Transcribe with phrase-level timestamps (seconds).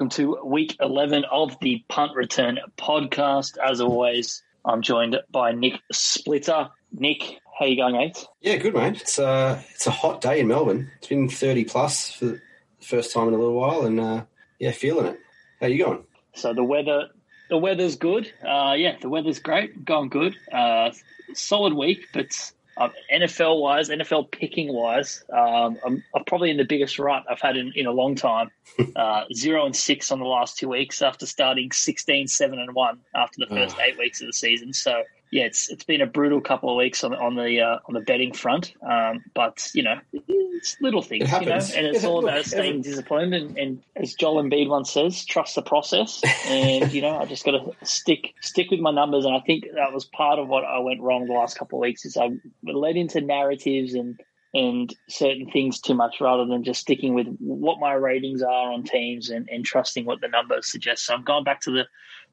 [0.00, 3.58] welcome to week 11 of the Punt Return podcast.
[3.58, 6.70] As always, I'm joined by Nick Splitter.
[6.90, 8.26] Nick, how you going, mate?
[8.40, 8.98] Yeah, good, mate.
[8.98, 10.90] It's uh, it's a hot day in Melbourne.
[10.96, 12.40] It's been 30 plus for the
[12.80, 14.24] first time in a little while, and uh,
[14.58, 15.20] yeah, feeling it.
[15.60, 16.02] How you going?
[16.32, 17.10] So the weather,
[17.50, 18.32] the weather's good.
[18.42, 20.34] Uh, yeah, the weather's great, going good.
[20.50, 20.92] Uh,
[21.34, 26.64] solid week, but um, NFL wise, NFL picking wise, um, I'm, I'm, probably in the
[26.64, 28.50] biggest rut I've had in, in a long time.
[28.96, 32.98] Uh, zero and six on the last two weeks after starting 16, seven and one
[33.14, 34.72] after the first eight weeks of the season.
[34.72, 37.94] So yeah, it's it's been a brutal couple of weeks on, on the uh, on
[37.94, 38.74] the betting front.
[38.82, 43.32] Um, but you know, it's little things, you know, and it's all about staying disciplined.
[43.34, 46.20] And, and as Joel Embiid once says, trust the process.
[46.46, 49.24] And you know, I just got to stick stick with my numbers.
[49.24, 51.82] And I think that was part of what I went wrong the last couple of
[51.82, 52.04] weeks.
[52.04, 52.30] Is I
[52.64, 54.20] led into narratives and
[54.52, 58.82] and certain things too much rather than just sticking with what my ratings are on
[58.82, 61.06] teams and, and trusting what the numbers suggest.
[61.06, 61.84] So I'm going back to the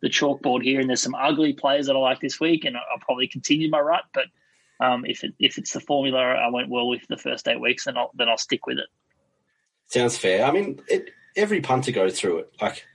[0.01, 2.99] the chalkboard here, and there's some ugly players that I like this week, and I'll
[2.99, 4.03] probably continue my rut.
[4.13, 4.25] But
[4.79, 7.85] um, if it, if it's the formula I went well with the first eight weeks,
[7.85, 8.87] then I'll then I'll stick with it.
[9.87, 10.45] Sounds fair.
[10.45, 12.53] I mean, it, every punter goes through it.
[12.61, 12.85] Like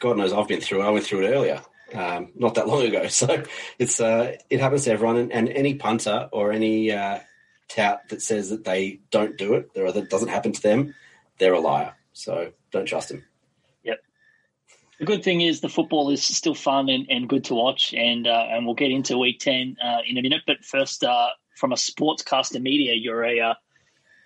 [0.00, 0.86] God knows, I've been through it.
[0.86, 1.62] I went through it earlier,
[1.94, 3.06] um, not that long ago.
[3.08, 3.44] So
[3.78, 7.20] it's uh, it happens to everyone, and, and any punter or any uh,
[7.68, 10.94] tout that says that they don't do it or that doesn't happen to them,
[11.38, 11.94] they're a liar.
[12.12, 13.24] So don't trust them.
[15.00, 18.26] The good thing is the football is still fun and, and good to watch, and
[18.26, 20.42] uh, and we'll get into week ten uh, in a minute.
[20.46, 23.54] But first, uh, from a sportscaster media, you're a uh,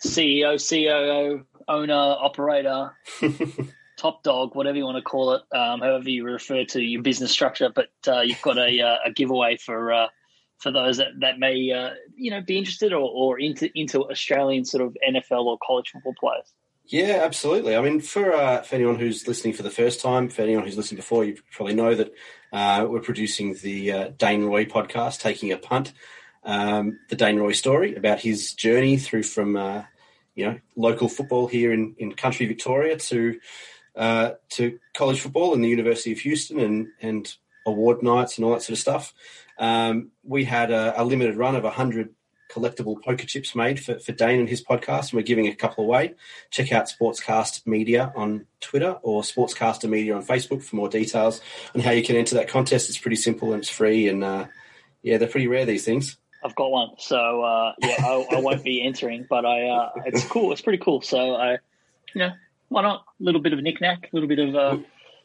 [0.05, 2.91] CEO, COO, owner, operator,
[3.97, 7.31] top dog, whatever you want to call it, um, however you refer to your business
[7.31, 7.71] structure.
[7.73, 10.09] But uh, you've got a, uh, a giveaway for
[10.59, 11.55] for those that, that may
[12.17, 16.17] you know be interested or, or into into Australian sort of NFL or college football
[16.19, 16.53] players.
[16.87, 17.77] Yeah, absolutely.
[17.77, 20.77] I mean, for uh, for anyone who's listening for the first time, for anyone who's
[20.77, 22.13] listened before, you probably know that
[22.53, 25.93] uh, we're producing the uh, Dane Roy podcast, taking a punt.
[26.45, 29.85] Um, the Dane Roy story about his journey through from uh,
[30.35, 33.41] you know local football here in, in country Victoria to
[33.97, 37.35] uh, to college football in the University of Houston and and
[37.67, 39.15] award nights and all that sort of stuff.
[39.59, 42.11] Um, we had a, a limited run of hundred
[42.51, 45.85] collectible poker chips made for, for Dane and his podcast, and we're giving a couple
[45.85, 46.15] away.
[46.51, 51.41] Check out Sportscast Media on Twitter or Sportscaster Media on Facebook for more details
[51.75, 52.89] on how you can enter that contest.
[52.89, 54.47] It's pretty simple and it's free, and uh,
[55.03, 56.17] yeah, they're pretty rare these things.
[56.45, 60.25] I've got one, so uh, yeah, I, I, won't be entering, but I uh, it's
[60.27, 60.53] cool.
[60.53, 61.01] It's pretty cool.
[61.01, 61.53] So I,
[62.15, 62.33] you know,
[62.69, 63.05] why not?
[63.21, 64.77] A little bit of a knickknack, a little bit of uh,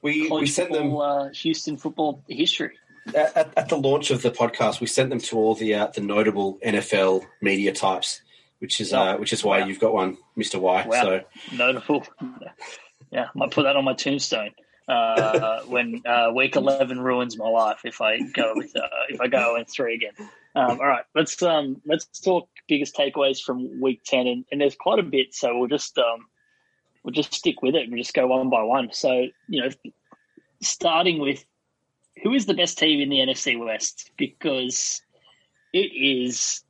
[0.02, 2.78] we we sent football, them uh, Houston football history
[3.16, 6.02] at, at, the launch of the podcast, we sent them to all the uh, the
[6.02, 8.22] notable NFL media types,
[8.60, 9.66] which is uh, which is why wow.
[9.66, 10.86] you've got one, Mister Y.
[10.88, 11.04] Wow.
[11.04, 11.22] So
[11.56, 12.06] notable,
[13.12, 14.52] yeah, I might put that on my tombstone.
[14.88, 19.28] Uh, when uh, week eleven ruins my life, if I go with uh, if I
[19.28, 20.14] go in three again.
[20.56, 24.76] Um, all right, let's um, let's talk biggest takeaways from week ten, and, and there's
[24.76, 26.26] quite a bit, so we'll just um,
[27.04, 28.90] we'll just stick with it and just go one by one.
[28.92, 29.70] So you know,
[30.62, 31.46] starting with
[32.24, 34.12] who is the best team in the NFC West?
[34.18, 35.02] Because
[35.74, 36.64] it is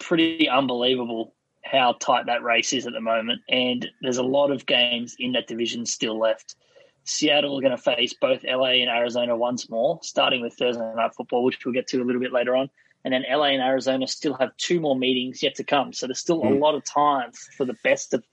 [0.00, 1.34] pretty unbelievable
[1.64, 5.32] how tight that race is at the moment, and there's a lot of games in
[5.32, 6.56] that division still left.
[7.04, 11.14] Seattle are going to face both LA and Arizona once more, starting with Thursday night
[11.14, 12.68] football, which we'll get to a little bit later on.
[13.04, 15.92] And then LA and Arizona still have two more meetings yet to come.
[15.92, 16.50] So there's still mm.
[16.50, 16.60] a hmm.
[16.60, 18.24] lot of time for the best of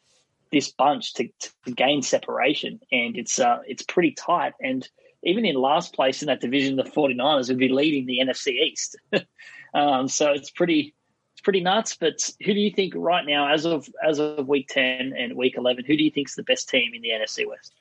[0.51, 1.29] this bunch to,
[1.65, 2.79] to gain separation.
[2.91, 4.53] And it's uh, it's pretty tight.
[4.59, 4.87] And
[5.23, 8.95] even in last place in that division, the 49ers would be leading the NFC East.
[9.73, 10.93] um, so it's pretty
[11.33, 11.95] it's pretty nuts.
[11.95, 15.55] But who do you think right now, as of as of week 10 and week
[15.57, 17.73] 11, who do you think is the best team in the NFC West?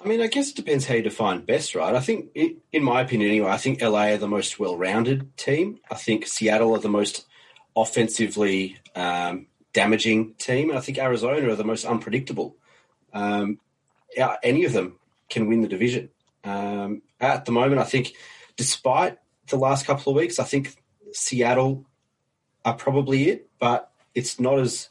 [0.00, 1.92] I mean, I guess it depends how you define best, right?
[1.92, 5.80] I think, in my opinion anyway, I think LA are the most well-rounded team.
[5.90, 7.26] I think Seattle are the most
[7.74, 10.70] offensively um, damaging team.
[10.70, 12.56] And I think Arizona are the most unpredictable.
[13.12, 13.58] Um,
[14.42, 14.98] any of them
[15.28, 16.10] can win the division.
[16.44, 18.14] Um, at the moment, I think,
[18.56, 19.18] despite
[19.48, 20.76] the last couple of weeks, I think
[21.12, 21.84] Seattle
[22.64, 24.88] are probably it, but it's not as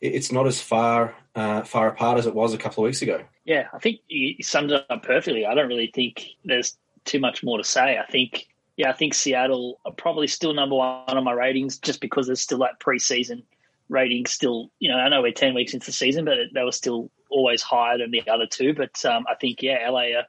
[0.00, 3.24] it's not as far uh, far apart as it was a couple of weeks ago.
[3.44, 5.46] Yeah, I think you summed it up perfectly.
[5.46, 7.98] I don't really think there's too much more to say.
[7.98, 12.00] I think, yeah, I think Seattle are probably still number one on my ratings just
[12.00, 13.42] because there's still that preseason
[13.88, 14.26] rating.
[14.26, 17.10] Still, you know, I know we're ten weeks into the season, but they were still
[17.30, 18.74] always higher than the other two.
[18.74, 20.26] But um, I think, yeah, LA are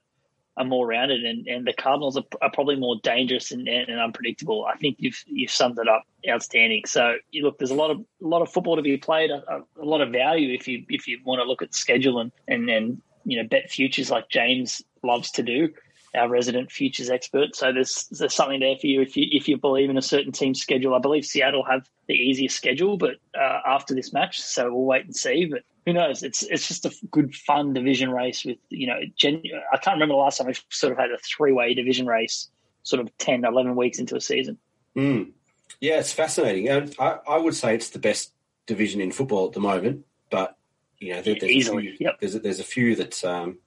[0.57, 4.65] are more rounded, and, and the Cardinals are, are probably more dangerous and, and, unpredictable.
[4.65, 6.83] I think you've you've summed it up outstanding.
[6.85, 9.63] So you look, there's a lot of a lot of football to be played, a,
[9.79, 12.69] a lot of value if you if you want to look at schedule and and,
[12.69, 15.69] and you know bet futures like James loves to do,
[16.15, 17.55] our resident futures expert.
[17.55, 20.31] So there's there's something there for you if you if you believe in a certain
[20.31, 20.95] team's schedule.
[20.95, 25.05] I believe Seattle have the easiest schedule, but uh, after this match, so we'll wait
[25.05, 25.45] and see.
[25.45, 26.23] But who knows?
[26.23, 28.99] It's it's just a good fun division race with you know.
[29.15, 32.07] Gen- I can't remember the last time we sort of had a three way division
[32.07, 32.49] race,
[32.83, 34.57] sort of 10, 11 weeks into a season.
[34.95, 35.31] Mm.
[35.79, 36.93] Yeah, it's fascinating.
[36.99, 38.31] I, I would say it's the best
[38.65, 40.57] division in football at the moment, but
[40.99, 42.19] you know, there, there's easily, a few, yep.
[42.19, 43.59] There's a, there's a few that um,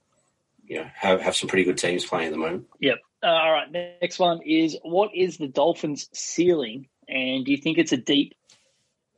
[0.65, 2.67] you know have have some pretty good teams playing at the moment.
[2.79, 2.97] Yep.
[3.21, 3.71] Uh, all right.
[3.71, 8.35] Next one is what is the Dolphins' ceiling, and do you think it's a deep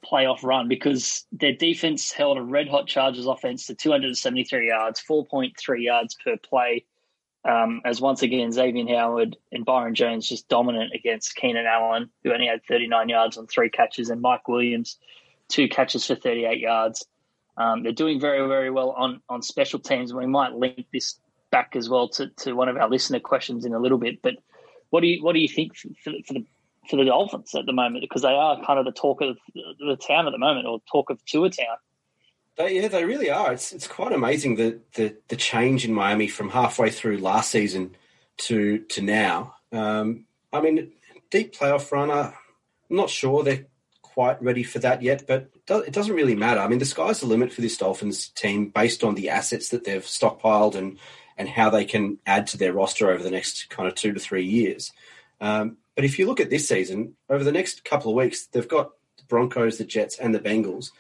[0.06, 5.54] playoff run because their defense held a red hot Chargers offense to 273 yards, 4.3
[5.84, 6.86] yards per play.
[7.44, 12.32] Um, as once again, Xavier Howard and Byron Jones just dominant against Keenan Allen, who
[12.32, 14.98] only had 39 yards on three catches, and Mike Williams,
[15.48, 17.06] two catches for 38 yards.
[17.58, 20.14] Um, they're doing very, very well on, on special teams.
[20.14, 21.20] We might link this
[21.52, 24.22] back as well to, to one of our listener questions in a little bit.
[24.22, 24.36] But
[24.90, 26.46] what do you what do you think for, for the
[26.90, 29.98] for the Dolphins at the moment because they are kind of the talk of the
[29.98, 31.78] town at the moment or talk of tour town.
[32.58, 33.54] They, yeah, they really are.
[33.54, 37.96] It's it's quite amazing the, the the change in Miami from halfway through last season
[38.40, 39.56] to to now.
[39.72, 40.92] Um, I mean,
[41.30, 42.12] deep playoff run.
[42.12, 42.34] I'm
[42.90, 43.68] not sure they're
[44.02, 46.60] quite ready for that yet, but it doesn't really matter.
[46.60, 49.86] I mean, the sky's the limit for this Dolphins team based on the assets that
[49.86, 51.00] they've stockpiled and
[51.38, 54.20] and how they can add to their roster over the next kind of two to
[54.20, 54.92] three years.
[55.40, 58.68] Um, but if you look at this season, over the next couple of weeks, they've
[58.68, 60.92] got the Broncos, the Jets, and the Bengals.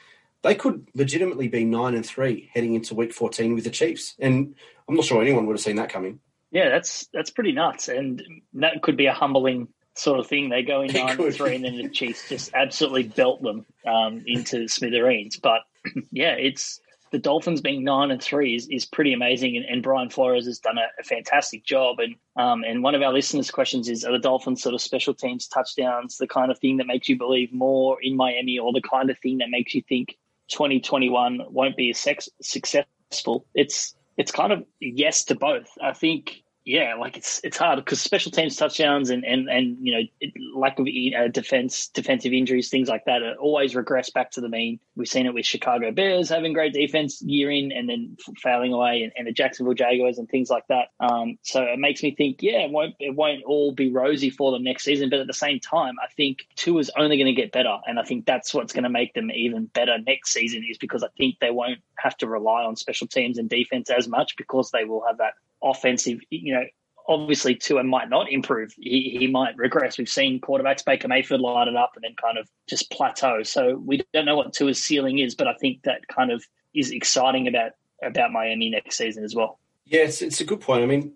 [0.43, 4.55] They could legitimately be nine and three heading into Week 14 with the Chiefs, and
[4.87, 6.19] I'm not sure anyone would have seen that coming.
[6.51, 8.21] Yeah, that's that's pretty nuts, and
[8.53, 10.49] that could be a humbling sort of thing.
[10.49, 14.23] They go in nine and three, and then the Chiefs just absolutely belt them um,
[14.25, 15.37] into smithereens.
[15.37, 15.61] But
[16.11, 16.81] yeah, it's
[17.11, 20.59] the Dolphins being nine and three is, is pretty amazing, and, and Brian Flores has
[20.59, 21.99] done a, a fantastic job.
[21.99, 25.13] And um, and one of our listeners' questions is: Are the Dolphins sort of special
[25.13, 28.81] teams touchdowns the kind of thing that makes you believe more in Miami, or the
[28.81, 30.17] kind of thing that makes you think
[30.49, 33.45] 2021 won't be as sex- successful?
[33.53, 35.69] It's it's kind of yes to both.
[35.81, 39.93] I think yeah, like it's it's hard because special teams touchdowns and and and you
[39.95, 44.49] know lack of uh, defense defensive injuries things like that always regress back to the
[44.49, 44.79] mean.
[44.95, 49.01] We've seen it with Chicago Bears having great defense year in and then failing away,
[49.01, 50.89] and, and the Jacksonville Jaguars and things like that.
[50.99, 54.51] Um, so it makes me think, yeah, it won't it won't all be rosy for
[54.51, 57.41] them next season, but at the same time, I think Tua is only going to
[57.41, 60.63] get better, and I think that's what's going to make them even better next season
[60.69, 64.07] is because I think they won't have to rely on special teams and defense as
[64.07, 66.63] much because they will have that offensive, you know,
[67.07, 68.73] obviously Tua might not improve.
[68.77, 69.97] He, he might regress.
[69.97, 73.43] We've seen quarterbacks Baker Mayfield light it up and then kind of just plateau.
[73.43, 76.43] So we don't know what Tua's ceiling is, but I think that kind of
[76.73, 77.71] is exciting about
[78.03, 79.59] about Miami next season as well.
[79.85, 80.83] Yeah, it's, it's a good point.
[80.83, 81.13] I mean,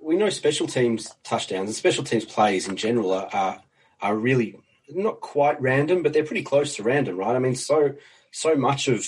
[0.00, 3.62] we know special teams touchdowns and special teams plays in general are, are,
[4.02, 4.58] are really
[4.90, 7.36] not quite random, but they're pretty close to random, right?
[7.36, 7.94] I mean, so
[8.32, 9.06] so much of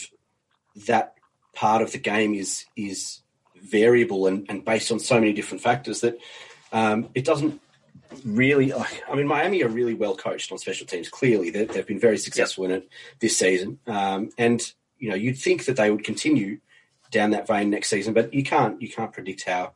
[0.87, 1.14] that
[1.55, 3.20] part of the game is is
[3.62, 6.19] variable and, and based on so many different factors that
[6.72, 7.60] um, it doesn't
[8.25, 8.72] really.
[8.72, 11.09] I mean, Miami are really well coached on special teams.
[11.09, 12.71] Clearly, they, have been very successful yep.
[12.71, 12.88] in it
[13.21, 16.59] this season, um, and you know you'd think that they would continue
[17.11, 19.73] down that vein next season, but you can't you can't predict how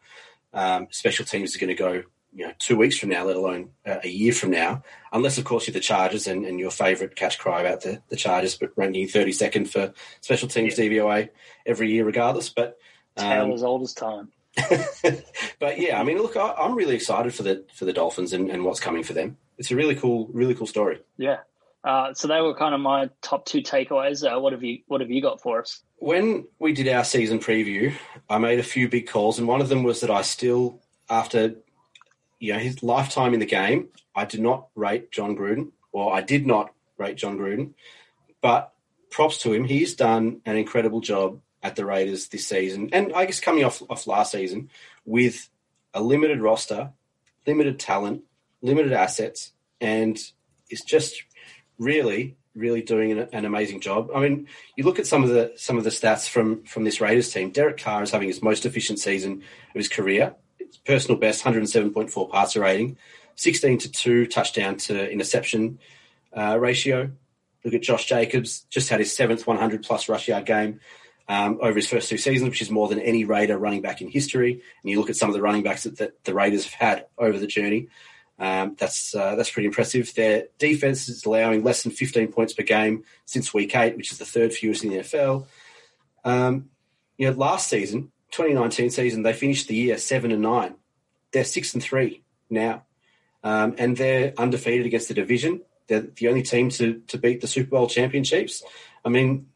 [0.53, 2.03] um, special teams are going to go.
[2.35, 5.45] You know, two weeks from now, let alone uh, a year from now, unless of
[5.45, 8.73] course you're the Chargers and, and your favourite catch cry about the, the Chargers, but
[8.75, 9.93] ranking 32nd for
[10.23, 10.77] special teams.
[10.77, 11.29] DVOA
[11.67, 12.49] every year, regardless.
[12.49, 12.79] But
[13.17, 14.29] Tale um, as old as time.
[15.59, 18.51] but yeah, I mean, look, I, am really excited for the for the Dolphins and,
[18.51, 19.39] and, what's coming for them.
[19.57, 21.01] It's a really cool, really cool story.
[21.17, 21.39] Yeah.
[21.85, 24.25] Uh, so they were kind of my top two takeaways.
[24.25, 25.83] Uh, what have you What have you got for us?
[25.97, 27.95] When we did our season preview,
[28.29, 31.55] I made a few big calls, and one of them was that I still, after
[32.39, 36.21] you know his lifetime in the game, I did not rate Jon Gruden, or I
[36.21, 37.73] did not rate Jon Gruden,
[38.43, 38.73] but
[39.11, 39.65] props to him.
[39.65, 43.83] He's done an incredible job at the Raiders this season, and I guess coming off
[43.89, 44.71] off last season
[45.05, 45.49] with
[45.95, 46.91] a limited roster,
[47.47, 48.25] limited talent,
[48.63, 50.19] limited assets, and
[50.69, 51.23] it's just
[51.79, 54.11] really, really doing an, an, amazing job.
[54.15, 57.01] I mean, you look at some of the some of the stats from from this
[57.01, 57.51] Raiders team.
[57.51, 60.35] Derek Carr is having his most efficient season of his career.
[60.59, 62.97] It's personal best, 107.4 passer rating,
[63.37, 65.79] 16 to two touchdown to interception
[66.37, 67.11] uh, ratio.
[67.65, 70.81] Look at Josh Jacobs, just had his seventh 100 plus rush yard game
[71.33, 74.09] um, over his first two seasons, which is more than any Raider running back in
[74.09, 74.53] history.
[74.53, 77.07] And you look at some of the running backs that, that the Raiders have had
[77.17, 77.89] over the journey.
[78.39, 80.13] Um, that's uh, that's pretty impressive.
[80.15, 84.19] Their defense is allowing less than 15 points per game since week eight, which is
[84.19, 85.47] the third fewest in the NFL.
[86.23, 86.69] Um,
[87.17, 90.75] you know, last season 2019 season, they finished the year seven and nine.
[91.33, 92.85] They're six and three now,
[93.43, 95.63] um, and they're undefeated against the division.
[95.87, 98.63] They're the only team to to beat the Super Bowl championships.
[99.03, 99.47] I mean,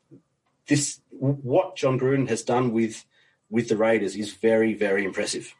[0.66, 3.04] this what Jon Gruden has done with
[3.50, 5.54] with the Raiders is very very impressive.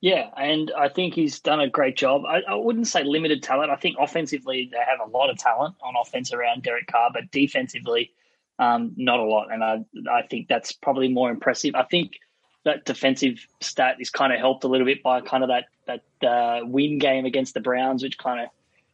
[0.00, 2.22] Yeah, and I think he's done a great job.
[2.26, 3.70] I, I, wouldn't say limited talent.
[3.70, 7.30] I think offensively they have a lot of talent on offense around Derek Carr, but
[7.30, 8.10] defensively,
[8.58, 9.52] um, not a lot.
[9.52, 11.76] And I I think that's probably more impressive.
[11.76, 12.18] I think
[12.64, 16.28] that defensive stat is kind of helped a little bit by kind of that that
[16.28, 18.48] uh, win game against the Browns, which kind of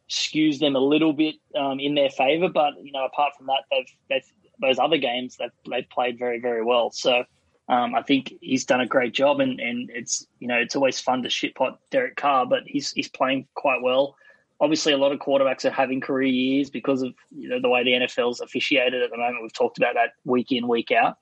[0.09, 2.49] skews them a little bit um, in their favor.
[2.49, 6.39] But you know, apart from that, they've, they've those other games they've, they've played very
[6.39, 6.91] very well.
[6.91, 7.23] So
[7.67, 10.99] um, I think he's done a great job, and, and it's you know it's always
[10.99, 14.15] fun to shitpot Derek Carr, but he's he's playing quite well.
[14.61, 17.83] Obviously, a lot of quarterbacks are having career years because of you know the way
[17.83, 19.41] the NFL's officiated at the moment.
[19.41, 21.17] We've talked about that week in week out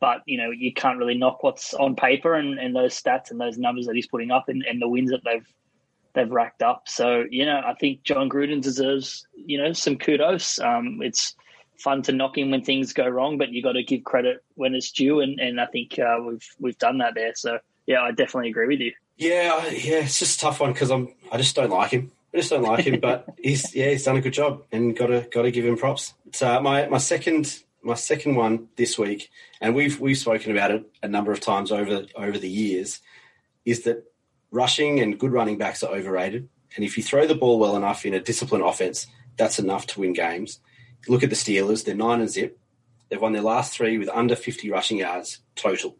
[0.00, 3.40] but you know you can't really knock what's on paper and, and those stats and
[3.40, 5.46] those numbers that he's putting up and, and the wins that they've
[6.14, 6.88] they've racked up.
[6.88, 10.58] So you know I think Jon Gruden deserves you know some kudos.
[10.58, 11.36] Um, it's
[11.80, 14.74] fun to knock him when things go wrong, but you got to give credit when
[14.74, 17.34] it's due, and, and I think uh, we've we've done that there.
[17.34, 18.92] So yeah, I definitely agree with you.
[19.16, 22.12] Yeah, yeah, it's just a tough one because I'm I just don't like him.
[22.32, 25.08] I just don't like him, but he's yeah he's done a good job and got
[25.08, 26.14] to got to give him props.
[26.32, 30.70] So uh, my my second my second one this week, and we've we've spoken about
[30.70, 33.00] it a number of times over over the years,
[33.64, 34.04] is that
[34.50, 36.48] rushing and good running backs are overrated.
[36.76, 39.06] And if you throw the ball well enough in a disciplined offense,
[39.36, 40.60] that's enough to win games.
[41.08, 42.58] Look at the Steelers; they're nine and zip.
[43.08, 45.96] They've won their last three with under fifty rushing yards total.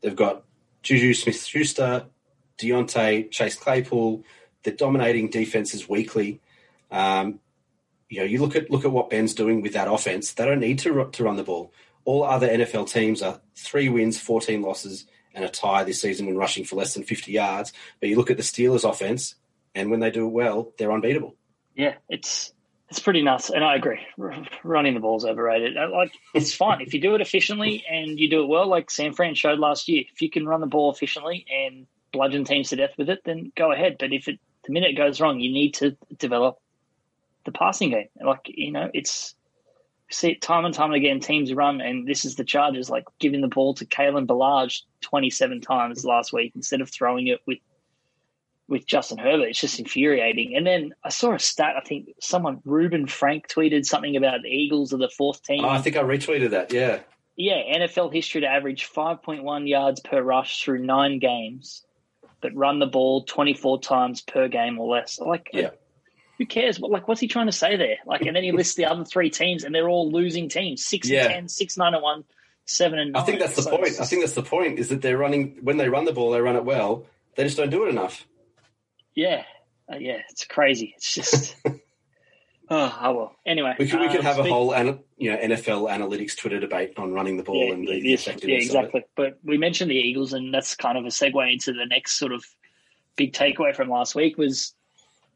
[0.00, 0.44] They've got
[0.82, 2.06] Juju Smith-Schuster,
[2.58, 4.24] Diontae, Chase Claypool.
[4.62, 6.40] They're dominating defenses weekly.
[6.90, 7.40] Um,
[8.08, 10.32] you know, you look at look at what Ben's doing with that offense.
[10.32, 11.72] They don't need to to run the ball.
[12.04, 16.36] All other NFL teams are three wins, fourteen losses, and a tie this season when
[16.36, 17.72] rushing for less than fifty yards.
[18.00, 19.34] But you look at the Steelers' offense,
[19.74, 21.34] and when they do well, they're unbeatable.
[21.74, 22.52] Yeah, it's
[22.94, 23.98] it's pretty nuts, and I agree.
[24.62, 25.76] Running the ball is overrated.
[25.76, 28.88] Uh, like it's fine if you do it efficiently and you do it well, like
[28.88, 30.04] San Fran showed last year.
[30.12, 33.50] If you can run the ball efficiently and bludgeon teams to death with it, then
[33.56, 33.96] go ahead.
[33.98, 36.58] But if it the minute it goes wrong, you need to develop
[37.44, 38.06] the passing game.
[38.24, 39.34] Like, you know, it's
[40.08, 43.40] see it time and time again, teams run, and this is the Chargers, like giving
[43.40, 47.58] the ball to Kalen Ballage 27 times last week instead of throwing it with
[48.74, 49.50] with Justin Herbert.
[49.50, 50.56] It's just infuriating.
[50.56, 54.48] And then I saw a stat, I think someone, Reuben Frank, tweeted something about the
[54.48, 55.64] Eagles are the fourth team.
[55.64, 56.98] Oh, I think I retweeted that, yeah.
[57.36, 61.84] Yeah, NFL history to average 5.1 yards per rush through nine games,
[62.40, 65.20] but run the ball 24 times per game or less.
[65.20, 65.70] Like, yeah
[66.38, 66.80] who cares?
[66.80, 67.98] Like what's he trying to say there?
[68.04, 71.08] Like, and then he lists the other three teams, and they're all losing teams: six
[71.08, 71.26] yeah.
[71.26, 72.24] and ten, six nine and one,
[72.64, 73.22] seven and nine.
[73.22, 74.00] I think that's the so point.
[74.00, 76.40] I think that's the point is that they're running when they run the ball, they
[76.40, 77.06] run it well.
[77.36, 78.26] They just don't do it enough.
[79.14, 79.44] Yeah,
[79.92, 80.94] uh, yeah, it's crazy.
[80.96, 81.56] It's just.
[82.70, 83.36] Oh, well.
[83.44, 84.74] Anyway, we could we could um, have speak- a whole
[85.18, 88.56] you know NFL analytics Twitter debate on running the ball yeah, and the, yes, yeah,
[88.56, 89.04] exactly.
[89.16, 92.32] But we mentioned the Eagles, and that's kind of a segue into the next sort
[92.32, 92.44] of
[93.16, 94.74] big takeaway from last week was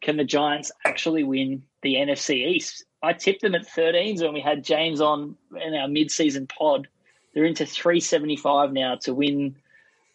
[0.01, 2.85] can the Giants actually win the NFC East?
[3.03, 6.89] I tipped them at 13s when we had James on in our mid-season pod.
[7.35, 9.57] They're into 375 now to win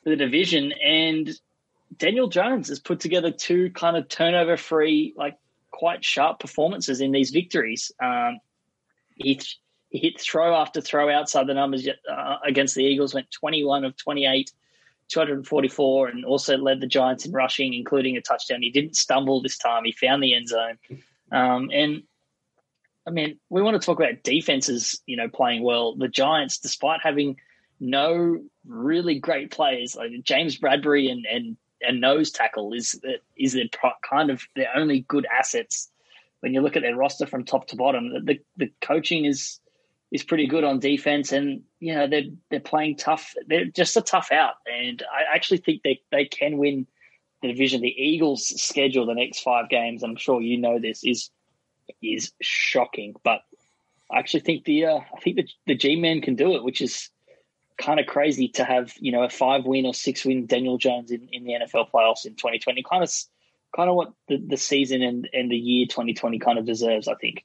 [0.03, 1.29] the division, and
[1.98, 5.38] Daniel Jones has put together two kind of turnover-free, like
[5.72, 7.92] quite sharp performances in these victories.
[8.02, 8.40] Um,
[9.16, 9.40] he,
[9.90, 13.96] he hit throw after throw outside the numbers uh, against the Eagles, went 21 of
[13.98, 14.52] 28
[15.10, 18.62] 244 and also led the Giants in rushing, including a touchdown.
[18.62, 19.84] He didn't stumble this time.
[19.86, 20.78] He found the end zone.
[21.32, 22.04] Um, and
[23.06, 25.96] I mean, we want to talk about defenses, you know, playing well.
[25.96, 27.38] The Giants, despite having
[27.80, 33.00] no really great players, like James Bradberry and and, and nose tackle is
[33.38, 33.66] is their
[34.08, 35.90] kind of their only good assets.
[36.42, 39.60] When you look at their roster from top to bottom, the the, coaching is
[40.12, 43.34] is pretty good on defense, and you know they're they're playing tough.
[43.48, 46.88] They're just a tough out, and I actually think they they can win
[47.42, 47.82] the division.
[47.82, 50.04] The Eagles' schedule the next five games.
[50.04, 51.30] I'm sure you know this is
[52.02, 53.42] is shocking, but
[54.12, 56.82] I actually think the uh, I think the the G Man can do it, which
[56.82, 57.10] is
[57.77, 61.12] kind of crazy to have you know a five win or six win Daniel Jones
[61.12, 62.84] in, in the NFL playoffs in 2020.
[62.84, 63.12] Kind of
[63.75, 67.15] kind of what the, the season and, and the year 2020 kind of deserves, I
[67.15, 67.44] think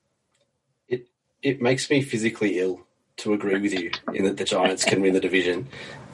[0.89, 1.07] it
[1.43, 2.87] it makes me physically ill
[3.19, 5.67] to agree with you in that the Giants can win the division.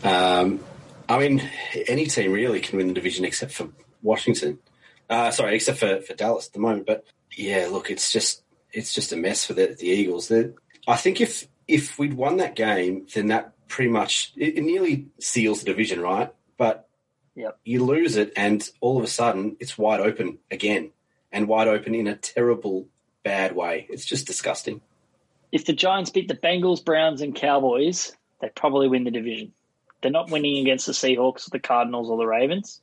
[0.03, 0.61] Um,
[1.09, 1.49] I mean,
[1.87, 3.69] any team really can win the division except for
[4.03, 4.59] Washington.
[5.09, 6.87] Uh, sorry, except for, for Dallas at the moment.
[6.87, 7.05] But
[7.37, 8.43] yeah, look, it's just
[8.73, 10.29] it's just a mess for the, the Eagles.
[10.29, 10.55] They're,
[10.87, 15.07] I think if if we'd won that game, then that pretty much it, it nearly
[15.19, 16.33] seals the division, right?
[16.57, 16.89] But
[17.37, 17.59] Yep.
[17.65, 20.91] you lose it, and all of a sudden it's wide open again,
[21.33, 22.87] and wide open in a terrible,
[23.25, 23.87] bad way.
[23.91, 24.81] It's just disgusting.
[25.51, 29.53] If the Giants beat the Bengals, Browns, and Cowboys, they probably win the division.
[30.01, 32.81] They're not winning against the Seahawks, the Cardinals, or the Ravens,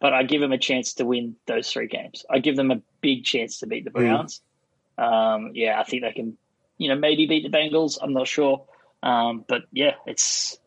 [0.00, 2.24] but I give them a chance to win those three games.
[2.30, 4.42] I give them a big chance to beat the Browns.
[4.98, 6.36] Um, yeah, I think they can,
[6.78, 7.98] you know, maybe beat the Bengals.
[8.00, 8.64] I'm not sure,
[9.02, 10.58] um, but yeah, it's.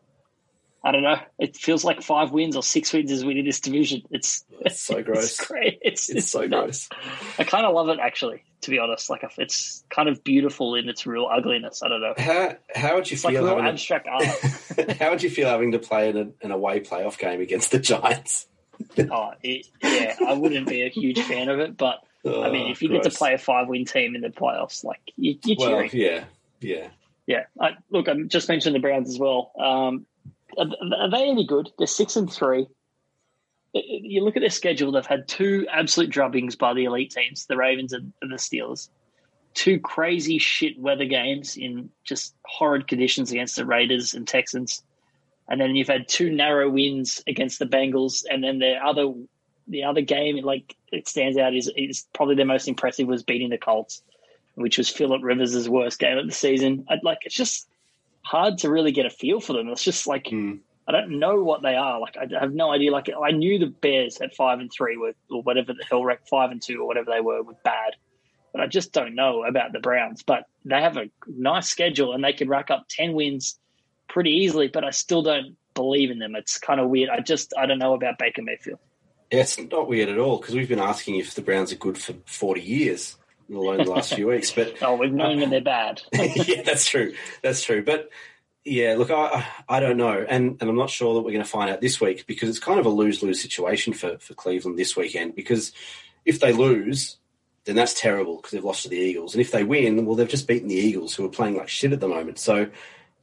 [0.82, 1.18] I don't know.
[1.38, 4.00] It feels like five wins or six wins is winning this division.
[4.10, 5.24] It's It's so gross.
[5.38, 5.78] It's great.
[5.82, 6.88] It's, It's so nuts.
[6.88, 7.34] gross.
[7.38, 8.44] I kind of love it actually.
[8.62, 11.82] To be honest, like it's kind of beautiful in its real ugliness.
[11.82, 12.14] I don't know.
[12.16, 14.92] How how would you It's like feel having abstract art.
[14.98, 17.78] how would you feel having to play in a, an away playoff game against the
[17.78, 18.46] Giants?
[18.98, 22.70] oh, it, yeah, I wouldn't be a huge fan of it, but I mean, Oh,
[22.70, 25.68] if you get to play a five-win team in the playoffs, like you, you're well,
[25.68, 25.90] cheering.
[25.92, 26.24] yeah,
[26.60, 26.88] yeah.
[27.30, 27.44] Yeah.
[27.60, 29.52] I, look, I just mentioned the Browns as well.
[29.56, 30.04] Um,
[30.58, 30.66] are,
[30.98, 31.70] are they any good?
[31.78, 32.66] They're six and three.
[33.72, 37.56] You look at their schedule; they've had two absolute drubbings by the elite teams, the
[37.56, 38.88] Ravens and the Steelers.
[39.54, 44.82] Two crazy shit weather games in just horrid conditions against the Raiders and Texans,
[45.48, 49.12] and then you've had two narrow wins against the Bengals, and then the other
[49.68, 53.50] the other game, like it stands out, is is probably the most impressive was beating
[53.50, 54.02] the Colts
[54.60, 56.86] which was Philip Rivers' worst game of the season.
[56.88, 57.68] I'd like it's just
[58.22, 59.68] hard to really get a feel for them.
[59.68, 60.56] It's just like Hmm.
[60.88, 62.00] I don't know what they are.
[62.00, 62.90] Like I have no idea.
[62.90, 66.26] Like I knew the Bears at five and three were or whatever the hell rec
[66.26, 67.94] five and two or whatever they were were bad.
[68.52, 70.24] But I just don't know about the Browns.
[70.24, 73.58] But they have a nice schedule and they could rack up ten wins
[74.08, 76.34] pretty easily, but I still don't believe in them.
[76.34, 77.10] It's kind of weird.
[77.10, 78.80] I just I don't know about Baker Mayfield.
[79.30, 81.98] Yeah, it's not weird at all because we've been asking if the Browns are good
[81.98, 83.16] for forty years,
[83.56, 84.50] alone the last few weeks.
[84.50, 86.02] But Oh, we've known that they're bad.
[86.12, 87.14] yeah, that's true.
[87.42, 87.82] That's true.
[87.82, 88.10] But
[88.64, 91.50] yeah, look, I I don't know, and and I'm not sure that we're going to
[91.50, 94.78] find out this week because it's kind of a lose lose situation for for Cleveland
[94.78, 95.34] this weekend.
[95.34, 95.72] Because
[96.24, 97.16] if they lose,
[97.64, 100.28] then that's terrible because they've lost to the Eagles, and if they win, well, they've
[100.28, 102.38] just beaten the Eagles, who are playing like shit at the moment.
[102.38, 102.68] So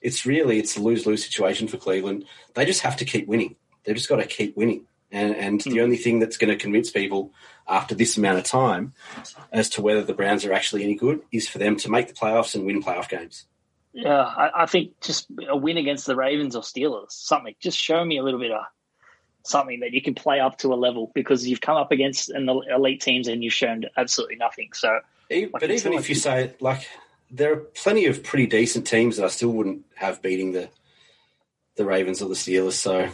[0.02, 2.26] it's really it's a lose lose situation for Cleveland.
[2.56, 3.56] They just have to keep winning.
[3.84, 4.86] They've just got to keep winning.
[5.12, 5.80] And, and the hmm.
[5.80, 7.32] only thing that's going to convince people
[7.68, 8.94] after this amount of time
[9.52, 12.14] as to whether the Browns are actually any good is for them to make the
[12.14, 13.46] playoffs and win playoff games.
[13.94, 17.56] Yeah, I, I think just a win against the Ravens or Steelers, something.
[17.60, 18.64] Just show me a little bit of
[19.44, 22.50] something that you can play up to a level because you've come up against an
[22.50, 24.70] elite teams and you've shown absolutely nothing.
[24.74, 26.88] So Like, but even if like you- say like
[27.32, 30.70] there are plenty of pretty decent teams that I still wouldn't have beating the
[31.76, 32.74] the Ravens or the Steelers.
[32.74, 33.10] So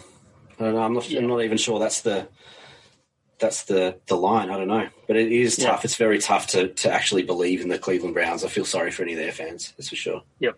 [0.59, 0.81] I don't know.
[0.83, 1.09] I'm not.
[1.09, 1.19] Yeah.
[1.19, 2.27] I'm not even sure that's the
[3.39, 4.49] that's the the line.
[4.49, 4.87] I don't know.
[5.07, 5.71] But it is Yeah.
[5.71, 5.85] tough.
[5.85, 8.43] It's very tough to to actually believe in the Cleveland Browns.
[8.43, 9.73] I feel sorry for any of their fans.
[9.77, 10.21] That's for sure.
[10.39, 10.57] Yep.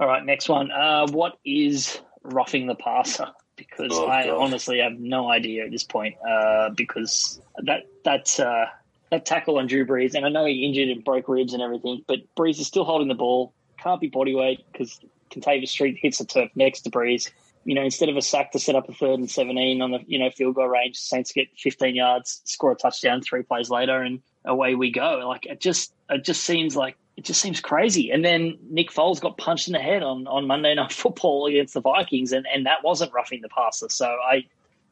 [0.00, 0.70] All right, next one.
[0.72, 3.28] Uh, what is roughing the passer?
[3.56, 4.38] Because Oh, I God.
[4.38, 6.16] honestly have no idea at this point.
[6.28, 8.66] Uh, because that that uh,
[9.10, 12.02] that tackle on Drew Brees, and I know he injured and broke ribs and everything,
[12.08, 13.52] but Brees is still holding the ball.
[13.78, 14.98] Can't be body weight because
[15.30, 17.30] Kentavius Street hits the turf next to Brees.
[17.64, 20.00] You know, instead of a sack to set up a third and seventeen on the
[20.06, 24.02] you know field goal range, Saints get fifteen yards, score a touchdown three plays later,
[24.02, 25.22] and away we go.
[25.26, 28.10] Like it just it just seems like it just seems crazy.
[28.10, 31.74] And then Nick Foles got punched in the head on, on Monday Night Football against
[31.74, 33.88] the Vikings, and, and that wasn't roughing the passer.
[33.88, 34.44] So I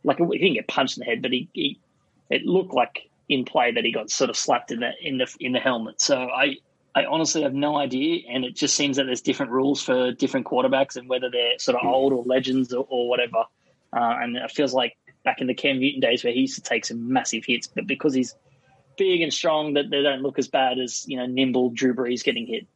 [0.04, 1.78] like he didn't get punched in the head, but he, he
[2.28, 5.36] it looked like in play that he got sort of slapped in the in the
[5.40, 6.00] in the helmet.
[6.00, 6.56] So I
[6.94, 10.46] I honestly have no idea, and it just seems that there's different rules for different
[10.46, 13.44] quarterbacks and whether they're sort of old or legends or, or whatever.
[13.92, 16.62] Uh, and it feels like back in the Cam Newton days where he used to
[16.62, 18.34] take some massive hits, but because he's
[18.96, 22.24] big and strong, that they don't look as bad as you know nimble Drew Brees
[22.24, 22.66] getting hit.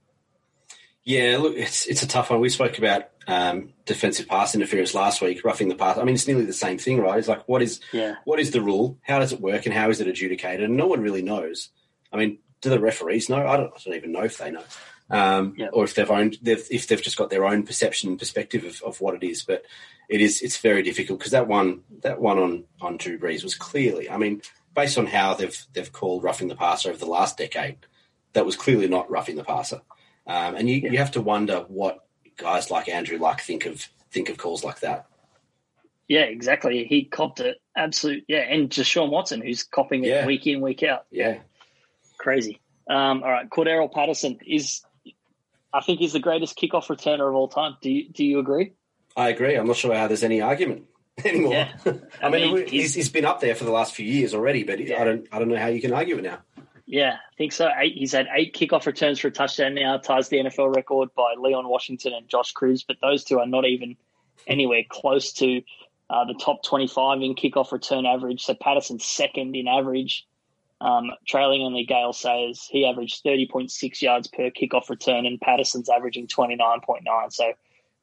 [1.04, 2.40] Yeah, look, it's it's a tough one.
[2.40, 5.98] We spoke about um, defensive pass interference last week, roughing the pass.
[5.98, 7.18] I mean, it's nearly the same thing, right?
[7.18, 8.98] It's like what is Yeah, what is the rule?
[9.02, 10.64] How does it work, and how is it adjudicated?
[10.64, 11.70] And no one really knows.
[12.12, 13.46] I mean, do the referees know?
[13.46, 14.64] I don't, I don't even know if they know,
[15.10, 15.68] um, Yeah.
[15.72, 18.82] or if they've owned, they've, if they've just got their own perception and perspective of,
[18.82, 19.42] of what it is.
[19.44, 19.64] But
[20.08, 23.54] it is it's very difficult because that one that one on on Drew Brees was
[23.54, 24.10] clearly.
[24.10, 24.42] I mean,
[24.74, 27.76] based on how they've they've called roughing the passer over the last decade,
[28.34, 29.80] that was clearly not roughing the passer.
[30.26, 32.04] Um, and you, you have to wonder what
[32.36, 35.06] guys like Andrew Luck think of think of calls like that.
[36.08, 36.84] yeah, exactly.
[36.84, 38.24] He copped it, absolute.
[38.28, 40.26] Yeah, and just Sean Watson, who's copping it Yeah.
[40.26, 41.06] week in, week out.
[41.10, 41.38] Yeah,
[42.24, 42.58] Crazy.
[42.88, 44.80] Um, all right, Cordarrelle Patterson is,
[45.74, 47.76] I think, he's the greatest kickoff returner of all time.
[47.82, 48.72] Do you do you agree?
[49.14, 49.56] I agree.
[49.56, 50.84] I'm not sure how there's any argument
[51.24, 51.52] anymore.
[51.52, 51.68] Yeah.
[52.22, 54.64] I, mean, mean, he's, he's- he's been up there for the last few years already,
[54.64, 55.02] but Yeah.
[55.02, 56.38] I don't I don't know how you can argue it now.
[56.86, 57.68] Yeah, I think so.
[57.78, 61.34] Eight, he's had eight kickoff returns for a touchdown now, ties the NFL record by
[61.38, 63.96] Leon Washington and Josh Cribbs, but those two are not even
[64.46, 65.60] anywhere close to
[66.10, 68.42] uh, the top 25 in kickoff return average.
[68.44, 70.26] So Patterson's second in average,
[70.84, 72.68] um, trailing only Gale Sayers.
[72.70, 77.32] He averaged 30.6 yards per kickoff return, and Patterson's averaging 29.9.
[77.32, 77.54] So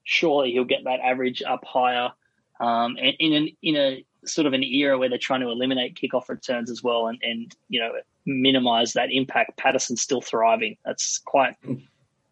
[0.03, 2.11] surely he'll get that average up higher.
[2.59, 5.95] Um, and in an in a sort of an era where they're trying to eliminate
[5.95, 7.91] kickoff returns as well, and and you know
[8.25, 9.57] minimize that impact.
[9.57, 10.77] Patterson's still thriving.
[10.83, 11.55] That's quite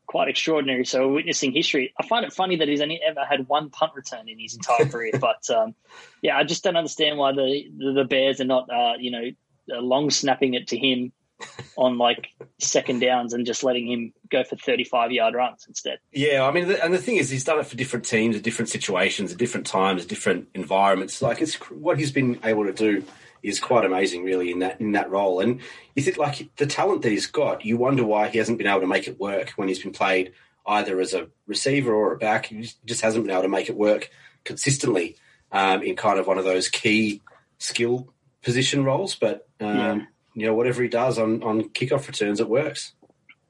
[0.07, 0.85] quite extraordinary.
[0.85, 1.93] So witnessing history.
[1.99, 4.85] I find it funny that he's only ever had one punt return in his entire
[4.85, 5.11] career.
[5.19, 5.75] But um,
[6.23, 9.29] yeah, I just don't understand why the the, Bears are not uh, you know
[9.77, 11.11] long snapping it to him
[11.77, 12.29] on like
[12.59, 15.99] second downs and just letting him go for 35 yard runs instead.
[16.11, 18.69] Yeah, I mean, and the thing is, he's done it for different teams, at different
[18.69, 21.21] situations, at different times, different environments.
[21.21, 23.03] Like it's what he's been able to do
[23.41, 25.39] is quite amazing, really, in that in that role.
[25.39, 25.61] And
[25.95, 28.81] you think like the talent that he's got, you wonder why he hasn't been able
[28.81, 30.33] to make it work when he's been played
[30.65, 32.47] either as a receiver or a back.
[32.47, 34.09] He just hasn't been able to make it work
[34.43, 35.15] consistently
[35.51, 37.21] um, in kind of one of those key
[37.57, 39.15] skill position roles.
[39.15, 39.99] But um, yeah
[40.39, 42.93] you know, whatever he does on, on kickoff returns, it works.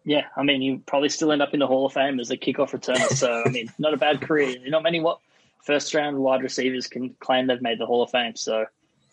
[0.06, 2.38] Yeah, I mean, you probably still end up in the Hall of Fame as a
[2.38, 3.10] kickoff returner.
[3.10, 4.56] So, I mean, not a bad career.
[4.65, 5.19] Not many what
[5.63, 8.36] first round wide receivers can claim they've made the Hall of Fame.
[8.36, 8.62] So,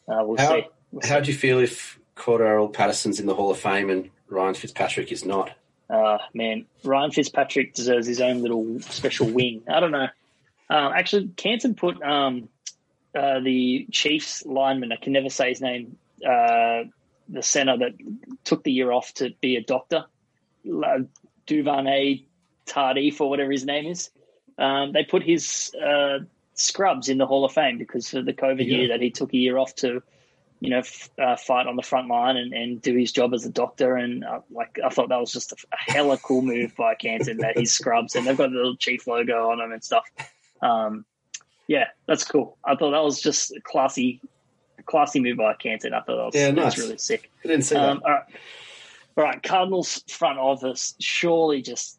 [0.08, 0.66] uh, we'll how, see.
[0.92, 4.54] We'll how do you feel if Cordarrelle Patterson's in the Hall of Fame and Ryan
[4.54, 5.50] Fitzpatrick is not?
[5.90, 9.62] Uh, man, Ryan Fitzpatrick deserves his own little special wing.
[9.68, 10.08] I don't know.
[10.70, 12.48] Um, actually, Canton put um,
[13.16, 16.84] uh, the Chiefs lineman, I can never say his name, uh,
[17.28, 17.92] the center that
[18.44, 20.04] took the year off to be a doctor,
[21.46, 22.24] Duvernay
[22.66, 24.10] Tardif or whatever his name is.
[24.58, 26.20] Um, they put his uh,
[26.54, 28.78] scrubs in the Hall of Fame because of the COVID yeah.
[28.78, 30.02] year that he took a year off to,
[30.60, 33.44] you know, f- uh, fight on the front line and, and do his job as
[33.44, 33.96] a doctor.
[33.96, 37.38] And uh, like, I thought that was just a, a hella cool move by Canton
[37.38, 40.04] that his scrubs and they've got the little chief logo on them and stuff.
[40.62, 41.04] Um,
[41.68, 42.56] yeah, that's cool.
[42.64, 44.20] I thought that was just a classy
[44.84, 45.94] classy move by Canton.
[45.94, 46.78] I thought that was, yeah, nice.
[46.78, 47.30] really sick.
[47.44, 48.04] I didn't see um, that.
[48.04, 48.24] All right.
[49.16, 51.98] all right, Cardinals front office surely just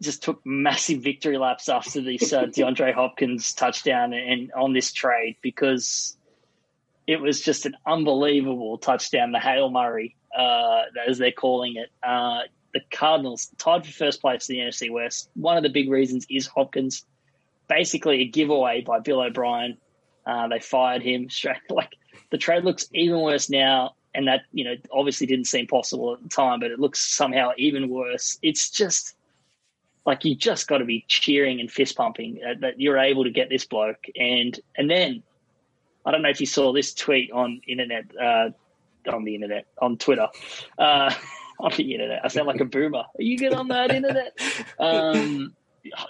[0.00, 5.36] just took massive victory laps after this uh, DeAndre Hopkins touchdown and on this trade
[5.42, 6.16] because
[7.06, 9.32] it was just an unbelievable touchdown.
[9.32, 11.90] The Hail Murray, uh, as they're calling it.
[12.02, 12.42] Uh,
[12.72, 15.28] the Cardinals tied for first place in the NFC West.
[15.34, 17.04] One of the big reasons is Hopkins.
[17.70, 19.78] Basically, a giveaway by Bill O'Brien.
[20.26, 21.56] Uh, they fired him straight.
[21.70, 21.96] Like
[22.30, 26.22] the trade looks even worse now, and that you know obviously didn't seem possible at
[26.22, 28.38] the time, but it looks somehow even worse.
[28.42, 29.14] It's just
[30.04, 33.48] like you just got to be cheering and fist pumping that you're able to get
[33.48, 35.22] this bloke, and and then
[36.04, 38.50] I don't know if you saw this tweet on internet, uh,
[39.08, 40.28] on the internet, on Twitter.
[40.76, 41.14] Uh,
[41.60, 42.24] on the internet.
[42.24, 42.98] I sound like a boomer.
[42.98, 44.38] Are you good on that internet?
[44.78, 45.54] Um,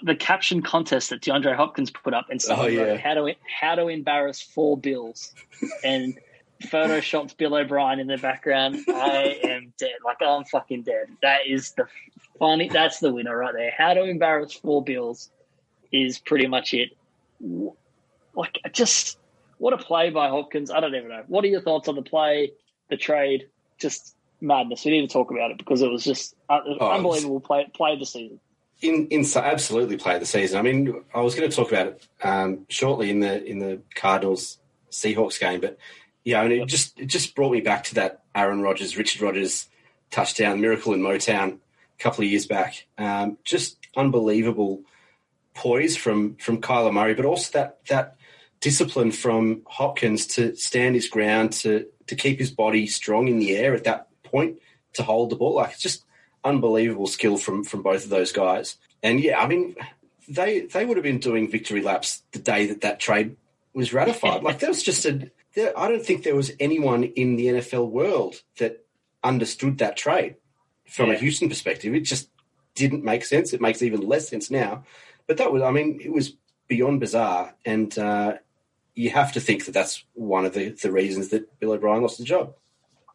[0.01, 2.97] the caption contest that DeAndre Hopkins put up and someone oh, yeah.
[2.97, 5.33] how to how to embarrass four Bills
[5.83, 6.17] and
[6.63, 8.77] photoshopped Bill O'Brien in the background.
[8.87, 9.91] I am dead.
[10.03, 11.07] Like I'm fucking dead.
[11.21, 11.85] That is the
[12.39, 12.69] funny.
[12.69, 13.73] That's the winner right there.
[13.75, 15.29] How to embarrass four Bills
[15.91, 16.91] is pretty much it.
[18.35, 19.17] Like just
[19.57, 20.71] what a play by Hopkins.
[20.71, 21.23] I don't even know.
[21.27, 22.51] What are your thoughts on the play,
[22.89, 23.47] the trade?
[23.77, 24.85] Just madness.
[24.85, 27.93] We need to talk about it because it was just uh, oh, unbelievable play play
[27.93, 28.39] of the season
[28.81, 30.59] in in absolutely play the season.
[30.59, 33.81] I mean, I was going to talk about it um, shortly in the in the
[33.95, 34.57] Cardinals
[34.91, 35.77] Seahawks game, but
[36.23, 39.67] yeah, and it just it just brought me back to that Aaron Rodgers, Richard Rodgers
[40.09, 42.85] touchdown miracle in Motown a couple of years back.
[42.97, 44.81] Um, just unbelievable
[45.53, 48.15] poise from from Kyler Murray, but also that that
[48.59, 53.55] discipline from Hopkins to stand his ground to to keep his body strong in the
[53.55, 54.57] air at that point
[54.93, 55.55] to hold the ball.
[55.55, 56.03] Like it's just
[56.43, 58.77] unbelievable skill from from both of those guys.
[59.03, 59.75] And yeah, I mean,
[60.27, 63.35] they they would have been doing victory laps the day that that trade
[63.73, 64.43] was ratified.
[64.43, 65.31] like that was just a.
[65.53, 68.85] There, I don't think there was anyone in the NFL world that
[69.23, 70.35] understood that trade
[70.87, 71.15] from yeah.
[71.15, 71.93] a Houston perspective.
[71.93, 72.29] It just
[72.75, 73.53] didn't make sense.
[73.53, 74.83] It makes even less sense now.
[75.27, 76.35] But that was, I mean, it was
[76.67, 78.37] beyond bizarre, and uh,
[78.95, 82.17] you have to think that that's one of the, the reasons that Bill O'Brien lost
[82.17, 82.55] the job.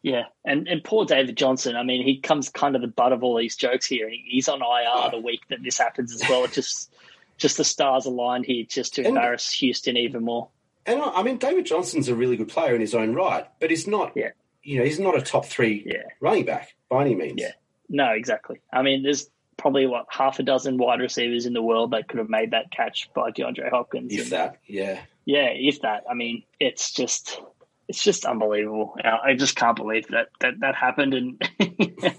[0.03, 1.75] Yeah, and and poor David Johnson.
[1.75, 4.09] I mean, he comes kind of the butt of all these jokes here.
[4.09, 6.43] He's on IR the week that this happens as well.
[6.43, 6.93] It just
[7.37, 10.49] just the stars aligned here just to embarrass and, Houston even more.
[10.85, 13.87] And I mean, David Johnson's a really good player in his own right, but he's
[13.87, 14.13] not.
[14.15, 14.31] Yeah.
[14.63, 16.03] You know, he's not a top three yeah.
[16.19, 17.39] running back by any means.
[17.39, 17.51] Yeah.
[17.89, 18.59] No, exactly.
[18.71, 22.19] I mean, there's probably what half a dozen wide receivers in the world that could
[22.19, 24.13] have made that catch by DeAndre Hopkins.
[24.13, 24.99] If and, that, yeah.
[25.25, 26.03] Yeah, if that.
[26.09, 27.41] I mean, it's just
[27.87, 28.97] it's just unbelievable.
[29.03, 31.13] I just can't believe that that, that happened.
[31.13, 31.41] And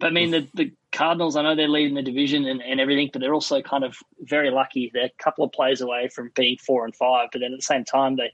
[0.00, 3.20] I mean, the, the Cardinals, I know they're leading the division and, and everything, but
[3.20, 4.90] they're also kind of very lucky.
[4.92, 7.64] They're a couple of plays away from being four and five, but then at the
[7.64, 8.32] same time, they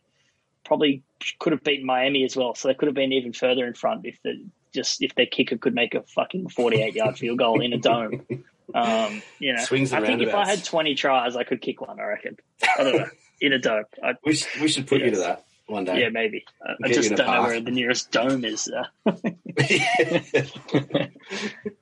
[0.65, 1.03] probably
[1.39, 2.55] could have beaten Miami as well.
[2.55, 4.45] So they could have been even further in front if the
[4.75, 8.27] just if their kicker could make a fucking forty-eight yard field goal in a dome.
[8.75, 12.01] Um, you know, Swings I think if I had twenty tries, I could kick one.
[12.01, 12.39] I reckon.
[12.77, 13.09] I don't know
[13.41, 13.85] in a dome.
[14.03, 16.01] I, We should, we should put you to that one day.
[16.01, 16.45] yeah, maybe.
[16.63, 18.71] I, I just don't know where the nearest dome is.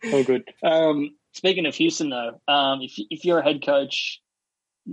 [0.04, 0.44] Oh, good.
[0.62, 4.20] Um, speaking of Houston, though, um, if if you're a head coach,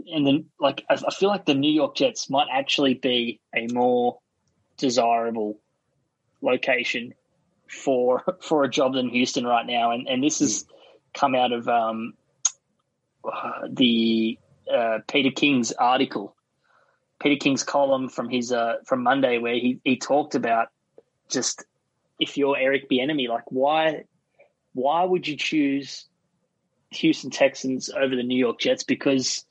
[0.07, 3.67] and then like I, I feel like the New York Jets might actually be a
[3.67, 4.19] more
[4.77, 5.59] desirable
[6.41, 7.13] location
[7.67, 10.65] for for a job than Houston right now, and and this has
[11.13, 12.13] come out of um,
[13.23, 14.37] uh, the
[14.73, 16.35] uh, Peter King's article,
[17.19, 20.69] Peter King's column from his uh, from Monday, where he he talked about
[21.29, 21.65] just
[22.19, 24.03] if you're Eric Bieniemy, like why
[24.73, 26.05] why would you choose
[26.91, 28.83] Houston Texans over the New York Jets?
[28.83, 29.45] Because,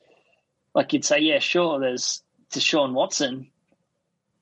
[0.74, 3.50] like you'd say, yeah, sure, there's Deshaun Watson,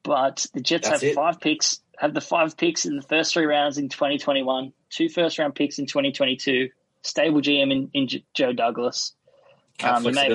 [0.03, 1.15] but the Jets That's have it.
[1.15, 5.39] five picks, have the five picks in the first three rounds in 2021, two first
[5.39, 6.71] round picks in 2022,
[7.03, 9.15] stable GM in, in J- Joe Douglas.
[9.83, 10.29] Um, you may-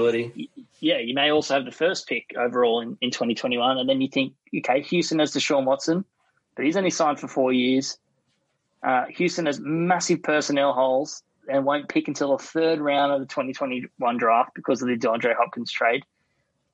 [0.79, 4.07] Yeah, you may also have the first pick overall in, in 2021, and then you
[4.07, 6.03] think, okay, Houston has Deshaun Watson,
[6.55, 7.97] but he's only signed for four years.
[8.83, 13.27] Uh, Houston has massive personnel holes and won't pick until the third round of the
[13.27, 16.03] 2021 draft because of the DeAndre Hopkins trade.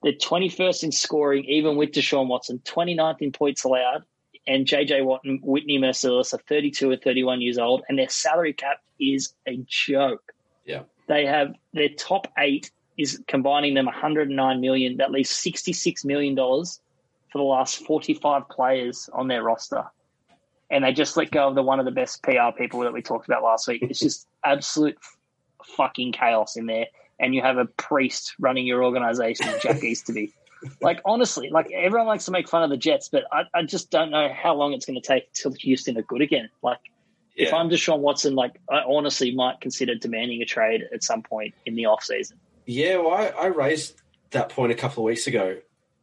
[0.04, 4.04] They're 21st in scoring, even with Deshaun Watson, 29th in points allowed,
[4.46, 8.54] and JJ Watt and Whitney Mercilus are 32 and 31 years old, and their salary
[8.54, 10.32] cap is a joke.
[11.08, 14.98] They have their top eight is combining them 109 million.
[14.98, 16.82] That leaves 66 million dollars
[17.32, 19.86] for the last 45 players on their roster,
[20.70, 23.02] and they just let go of the one of the best PR people that we
[23.02, 23.84] talked about last week.
[23.84, 24.98] It's just absolute
[25.64, 26.88] fucking chaos in there,
[27.20, 30.34] and you have a priest running your organization, Jack Easterby.
[30.82, 33.92] Like honestly, like everyone likes to make fun of the Jets, but I, I just
[33.92, 36.50] don't know how long it's going to take till Houston are good again.
[36.64, 36.80] Like
[37.38, 41.54] if I'm Deshaun Watson, like I honestly might consider demanding a trade at some point
[41.66, 42.40] in the off season.
[42.66, 45.58] Yeah, well, I, I raised that point a couple of weeks ago.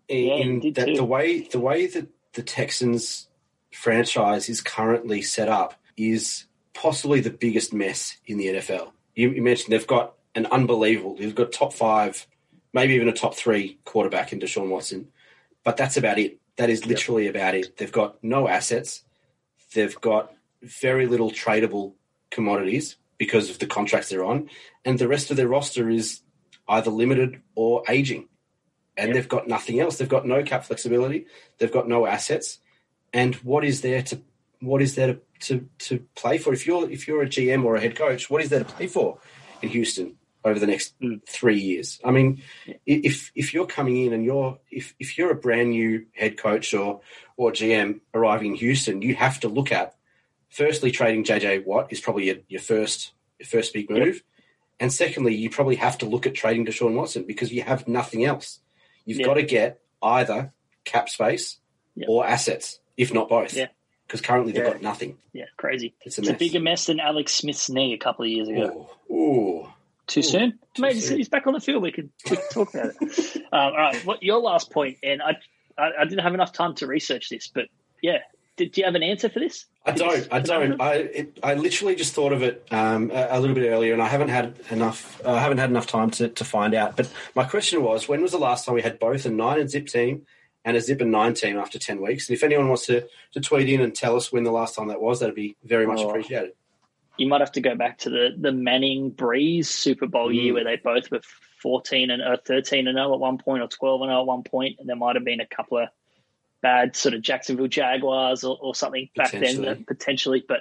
[0.08, 0.96] In, Yeah, that too.
[0.96, 3.28] the way the way that the Texans
[3.72, 8.92] franchise is currently set up is possibly the biggest mess in the NFL.
[9.14, 11.16] You, you mentioned they've got an unbelievable.
[11.16, 12.26] They've got top five,
[12.72, 15.08] maybe even a top three quarterback in Deshaun Watson,
[15.64, 16.38] but that's about it.
[16.56, 17.76] That is literally about it.
[17.76, 19.02] They've got no assets.
[19.74, 20.32] They've got
[20.64, 21.94] very little tradable
[22.30, 24.48] commodities because of the contracts they're on,
[24.84, 26.20] and the rest of their roster is
[26.68, 28.28] either limited or aging.
[28.96, 29.14] And Yep.
[29.14, 29.98] they've got nothing else.
[29.98, 31.26] They've got no cap flexibility.
[31.58, 32.58] They've got no assets.
[33.12, 34.20] And what is there to
[34.60, 36.52] what is there to, to, to play for?
[36.52, 38.86] If you're if you're a GM or a head coach, what is there to play
[38.86, 39.18] for
[39.62, 41.20] in Houston over the next Mm.
[41.26, 42.00] three years?
[42.04, 42.42] I mean,
[42.86, 46.72] if if you're coming in and you're if, if you're a brand new head coach
[46.72, 47.00] or
[47.36, 49.94] or GM arriving in Houston, you have to look at
[50.54, 54.22] firstly trading JJ Watt is probably your, your first your first big move.
[54.80, 58.24] And secondly, you probably have to look at trading Deshaun Watson because you have nothing
[58.24, 58.60] else.
[59.04, 59.26] You've Yeah.
[59.26, 60.52] got to get either
[60.84, 61.58] cap space
[61.94, 62.06] Yeah.
[62.08, 63.54] or assets, if not both.
[63.54, 63.68] Yeah.
[64.06, 64.72] Because currently they've Yeah.
[64.72, 65.18] got nothing.
[65.32, 65.94] Yeah, crazy.
[66.04, 68.90] It's a It's a bigger mess than Alex Smith's knee a couple of years ago.
[69.10, 69.14] Ooh.
[69.14, 69.72] Ooh.
[70.06, 70.58] Too Ooh, soon?
[70.74, 71.16] too Mate, soon.
[71.18, 71.82] he's back on the field.
[71.82, 72.10] We could
[72.50, 73.36] talk about it.
[73.36, 75.36] Um, all right, what your last point, and I,
[75.78, 77.66] I, I didn't have enough time to research this, but
[78.02, 78.18] yeah,
[78.56, 79.66] do you have an answer for this?
[79.84, 80.28] I don't.
[80.30, 80.80] I don't.
[80.80, 84.02] I it, I literally just thought of it um, a, a little bit earlier, and
[84.02, 85.20] I haven't had enough.
[85.26, 86.96] I haven't had enough time to, to find out.
[86.96, 89.68] But my question was, when was the last time we had both a nine and
[89.68, 90.26] zip team
[90.64, 92.28] and a zip and nine team after ten weeks?
[92.28, 94.88] And if anyone wants to, to tweet in and tell us when the last time
[94.88, 96.08] that was, that'd be very much Oh.
[96.08, 96.52] appreciated.
[97.16, 100.54] You might have to go back to the the Manning Brees Super Bowl year Mm.
[100.54, 101.20] where they both were
[101.60, 104.42] fourteen and uh, thirteen and zero at one point, or twelve and zero at one
[104.42, 105.88] point, and there might have been a couple of
[106.64, 110.42] bad sort of Jacksonville Jaguars or, or something back then Potentially.
[110.48, 110.60] But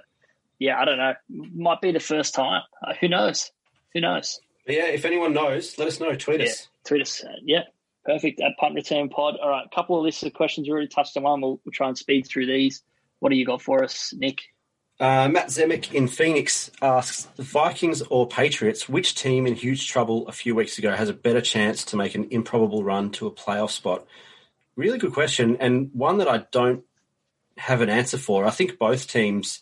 [0.59, 1.13] yeah, I don't know.
[1.29, 2.61] Might be the first time.
[2.85, 3.51] Uh, who knows?
[3.93, 4.41] Who knows?
[4.65, 6.13] But yeah, if anyone knows, let us know.
[6.13, 6.47] Tweet Yeah.
[6.47, 6.67] us.
[6.85, 7.23] Tweet us.
[7.23, 7.61] Uh, yeah,
[8.03, 8.41] perfect.
[8.41, 9.37] At punt return pod.
[9.41, 11.23] All right, a couple of lists of questions we already touched on.
[11.23, 11.39] One.
[11.41, 12.83] We'll, we'll try and speed through these.
[13.19, 14.41] What do you got for us, Nick?
[14.99, 20.27] Uh, Matt Zemek in Phoenix asks the Vikings or Patriots, which team in huge trouble
[20.27, 23.31] a few weeks ago has a better chance to make an improbable run to a
[23.31, 24.05] playoff spot?
[24.75, 26.83] Really good question, and one that I don't
[27.57, 28.45] have an answer for.
[28.45, 29.61] I think both teams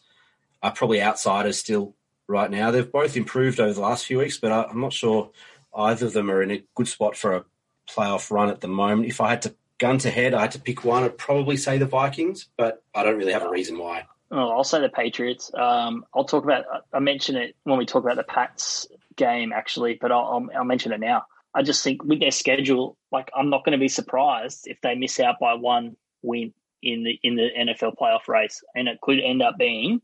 [0.64, 1.96] are probably outsiders still
[2.28, 2.72] right now.
[2.72, 5.32] They've both improved over the last few weeks, but I'm not sure
[5.76, 7.46] either of them are in a good spot for a
[7.90, 9.08] playoff run at the moment.
[9.08, 11.78] If I had to gun to head, I had to pick one, I'd probably say
[11.78, 14.06] the Vikings, but I don't really have a reason why.
[14.30, 15.52] Oh, I'll say the Patriots.
[15.54, 16.64] Um, I'll talk about.
[16.94, 20.94] I mentioned it when we talk about the Pats game, actually, but I'll, I'll mention
[20.94, 21.26] it now.
[21.54, 24.96] I just think with their schedule, like I'm not going to be surprised if they
[24.96, 29.20] miss out by one win in the in the NFL playoff race, and it could
[29.20, 30.02] end up being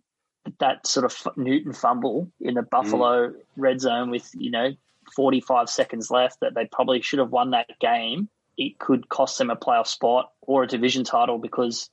[0.60, 3.36] that sort of Newton fumble in the Buffalo mm.
[3.56, 4.72] red zone with you know
[5.16, 8.30] 45 seconds left that they probably should have won that game.
[8.58, 11.90] It could cost them a playoff spot or a division title because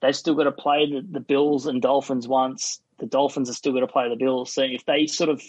[0.00, 2.80] they've still got to play the, the Bills and Dolphins once.
[2.98, 4.52] The Dolphins are still going to play the Bills.
[4.52, 5.42] So if they sort of,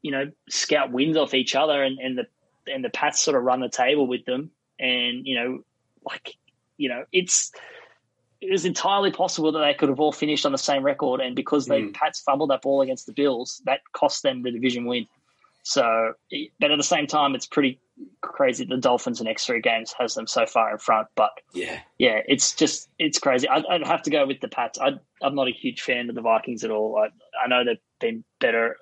[0.00, 2.26] you know, scout wins off each other and, and the
[2.66, 5.64] and the Pats sort of run the table with them, and you know,
[6.04, 6.34] like,
[6.76, 7.52] you know, it's
[8.40, 11.34] it was entirely possible that they could have all finished on the same record, and
[11.34, 11.94] because they mm.
[11.94, 15.06] Pats fumbled that ball against the Bills, that cost them the division win.
[15.62, 16.12] So,
[16.60, 17.80] but at the same time, it's pretty
[18.20, 18.66] crazy.
[18.66, 22.20] The Dolphins' in next three games has them so far in front, but yeah, yeah,
[22.26, 23.48] it's just it's crazy.
[23.48, 24.78] I'd, I'd have to go with the Pats.
[24.78, 24.88] i
[25.22, 26.98] am not a huge fan of the Vikings at all.
[26.98, 27.06] I,
[27.42, 28.76] I know they've been better,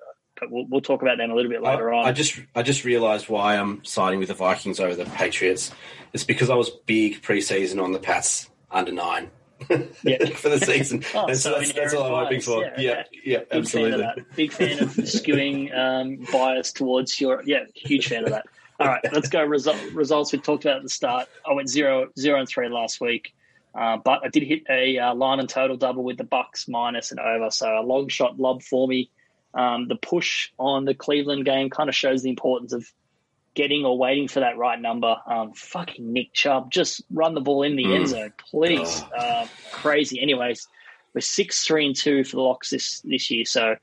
[0.49, 2.05] we'll, we'll talk about them a little bit later I, on.
[2.05, 5.71] I just I just realised why I'm siding with the Vikings over the Patriots.
[6.13, 9.29] It's because I was big preseason on the Pats under nine
[10.03, 10.25] yeah.
[10.35, 11.03] for the season.
[11.13, 12.63] oh, and so, so that's, that's, all I'm hoping for.
[12.63, 14.03] Yeah, yeah, yeah Big absolutely.
[14.03, 17.43] Fan Big fan of skewing um, bias towards your.
[17.45, 18.45] Yeah, huge fan of that.
[18.79, 20.33] All right, let's go result, results.
[20.33, 21.29] We talked about at the start.
[21.47, 23.33] I went zero zero and three last week,
[23.75, 27.11] uh, but I did hit a uh, line and total double with the Bucs minus
[27.11, 27.51] and over.
[27.51, 29.11] So a long shot lob for me.
[29.53, 32.91] Um, the push on the Cleveland game kind of shows the importance of
[33.55, 35.15] getting or waiting for that right number.
[35.27, 37.95] Um, fucking Nick Chubb, just run the ball in the mm.
[37.95, 39.03] end zone, please.
[39.15, 39.17] Oh.
[39.17, 40.19] Uh, crazy.
[40.21, 40.67] Anyways,
[41.13, 43.75] we're six, three, and two for the locks this this year, so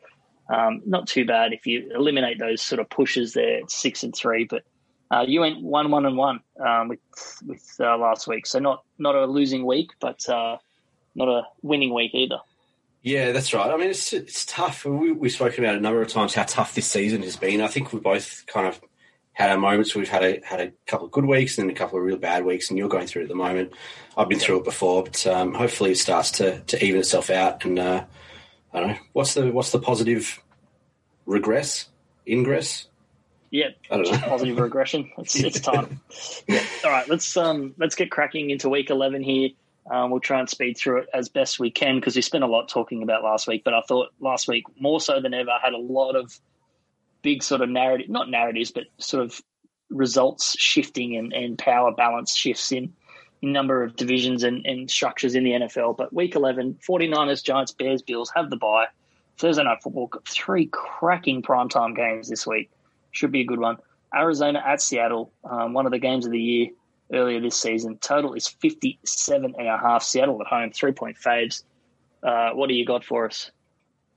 [0.52, 3.60] um, not too bad if you eliminate those sort of pushes there.
[3.68, 4.64] six and three, but
[5.10, 6.98] uh, you went one, one, and one um, with
[7.46, 10.56] with uh, last week, so not not a losing week, but uh,
[11.14, 12.40] not a winning week either.
[13.02, 13.70] Yeah, that's right.
[13.70, 14.84] I mean, it's it's tough.
[14.84, 17.62] We, we've spoken about a number of times how tough this season has been.
[17.62, 18.80] I think we both kind of
[19.32, 19.94] had our moments.
[19.94, 22.44] We've had a had a couple of good weeks and a couple of real bad
[22.44, 23.72] weeks, and you're going through it at the moment.
[24.16, 27.64] I've been through it before, but um, hopefully it starts to, to even itself out.
[27.64, 28.04] And uh,
[28.74, 30.42] I don't know what's the what's the positive
[31.24, 31.88] regress
[32.26, 32.86] ingress.
[33.50, 34.18] Yeah, I don't know.
[34.28, 35.10] positive regression.
[35.18, 36.00] It's, it's time.
[36.46, 36.62] yeah.
[36.84, 39.50] All right, let's um let's get cracking into week eleven here.
[39.90, 42.46] Um, we'll try and speed through it as best we can because we spent a
[42.46, 43.64] lot talking about last week.
[43.64, 46.38] But I thought last week more so than ever had a lot of
[47.22, 49.42] big sort of narrative, not narratives, but sort of
[49.90, 52.92] results shifting and, and power balance shifts in
[53.42, 55.96] a number of divisions and, and structures in the NFL.
[55.96, 58.86] But week 11, 49ers, Giants, Bears, Bills have the bye.
[59.38, 62.70] Thursday night football, three cracking primetime games this week.
[63.10, 63.78] Should be a good one.
[64.14, 66.68] Arizona at Seattle, um, one of the games of the year
[67.12, 67.98] earlier this season.
[67.98, 70.02] Total is 57 and a half.
[70.02, 71.62] Seattle at home, three point faves.
[72.22, 73.50] Uh, what do you got for us?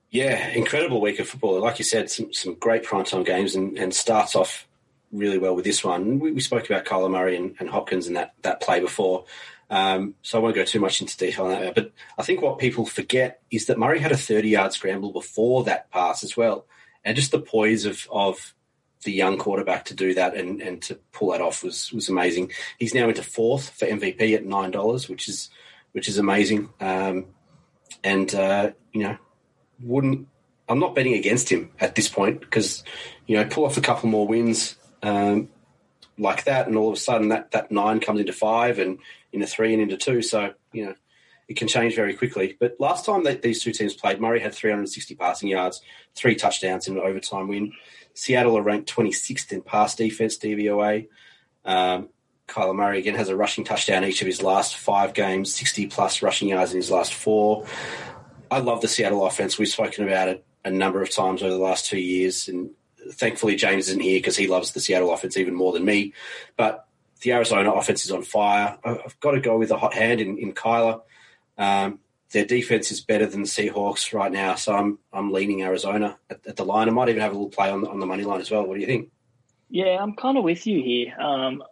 [0.09, 1.59] Yeah, incredible week of football.
[1.59, 4.67] Like you said, some, some great primetime games and, and starts off
[5.11, 6.19] really well with this one.
[6.19, 9.25] We, we spoke about Kyler Murray and, and, Hopkins and that, that play before.
[9.69, 11.73] Um, so I won't go too much into detail on that.
[11.73, 15.63] But I think what people forget is that Murray had a 30 yard scramble before
[15.63, 16.65] that pass as well.
[17.03, 18.53] And just the poise of, of
[19.03, 22.51] the young quarterback to do that and, and to pull that off was, was amazing.
[22.79, 25.49] He's now into fourth for MVP at $9, which is,
[25.91, 26.69] which is amazing.
[26.79, 27.27] Um,
[28.03, 29.17] and, uh, you know,
[29.81, 30.27] wouldn't.
[30.69, 32.83] I'm not betting against him at this point because
[33.27, 35.49] you know pull off a couple more wins um,
[36.17, 38.99] like that, and all of a sudden that that nine comes into five and
[39.31, 40.21] into three and into two.
[40.21, 40.95] So you know
[41.47, 42.55] it can change very quickly.
[42.59, 45.81] But last time that these two teams played, Murray had 360 passing yards,
[46.15, 47.73] three touchdowns in an overtime win.
[48.13, 51.07] Seattle are ranked 26th in pass defense DVOA.
[51.65, 52.09] Um,
[52.47, 56.21] Kyler Murray again has a rushing touchdown each of his last five games, 60 plus
[56.21, 57.65] rushing yards in his last four.
[58.51, 59.57] I love the Seattle offense.
[59.57, 62.69] We've spoken about it a number of times over the last two years, and
[63.11, 66.13] thankfully James isn't here because he loves the Seattle offense even more than me.
[66.57, 66.85] But
[67.21, 68.77] the Arizona offense is on fire.
[68.83, 71.01] I've got to go with a hot hand in, in Kyler.
[71.57, 71.99] Um,
[72.33, 76.45] their defense is better than the Seahawks right now, so I'm I'm leaning Arizona at,
[76.45, 76.89] at, the line.
[76.89, 78.65] I might even have a little play on on the money line as well.
[78.65, 79.11] What do you think?
[79.69, 81.19] Yeah, I'm kind of with you here.
[81.19, 81.63] Um,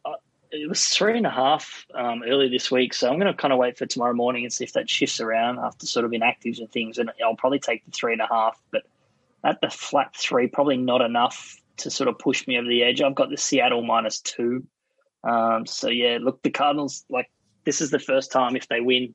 [0.51, 3.59] it was three and a half um, this week, so I'm going to kind of
[3.59, 6.71] wait for tomorrow morning and see if that shifts around after sort of inactives and
[6.71, 8.59] things, and I'll probably take the three and a half.
[8.71, 8.83] But
[9.43, 13.01] at the flat three, probably not enough to sort of push me over the edge.
[13.01, 14.65] I've got the Seattle minus two.
[15.23, 17.29] Um, so yeah, look, the Cardinals like
[17.63, 19.13] this is the first time if they win,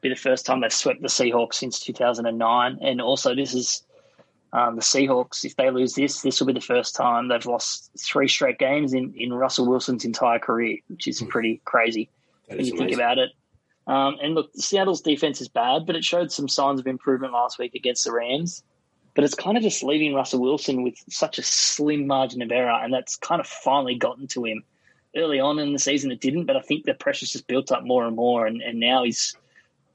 [0.00, 3.84] be the first time they've swept the Seahawks since 2009, and also this is
[4.52, 7.90] um, the Seahawks, if they lose this, this will be the first time they've lost
[7.98, 11.28] three straight games in, in Russell Wilson's entire career, which is hmm.
[11.28, 12.10] pretty crazy.
[12.48, 13.30] when you think about it.
[13.86, 17.58] Um, and look, Seattle's defense is bad, but it showed some signs of improvement last
[17.58, 18.62] week against the Rams.
[19.14, 22.70] But it's kind of just leaving Russell Wilson with such a slim margin of error,
[22.70, 24.62] and that's kind of finally gotten to him.
[25.16, 27.82] Early on in the season, it didn't, but I think the pressure's just built up
[27.82, 29.36] more and more, and, and now he's,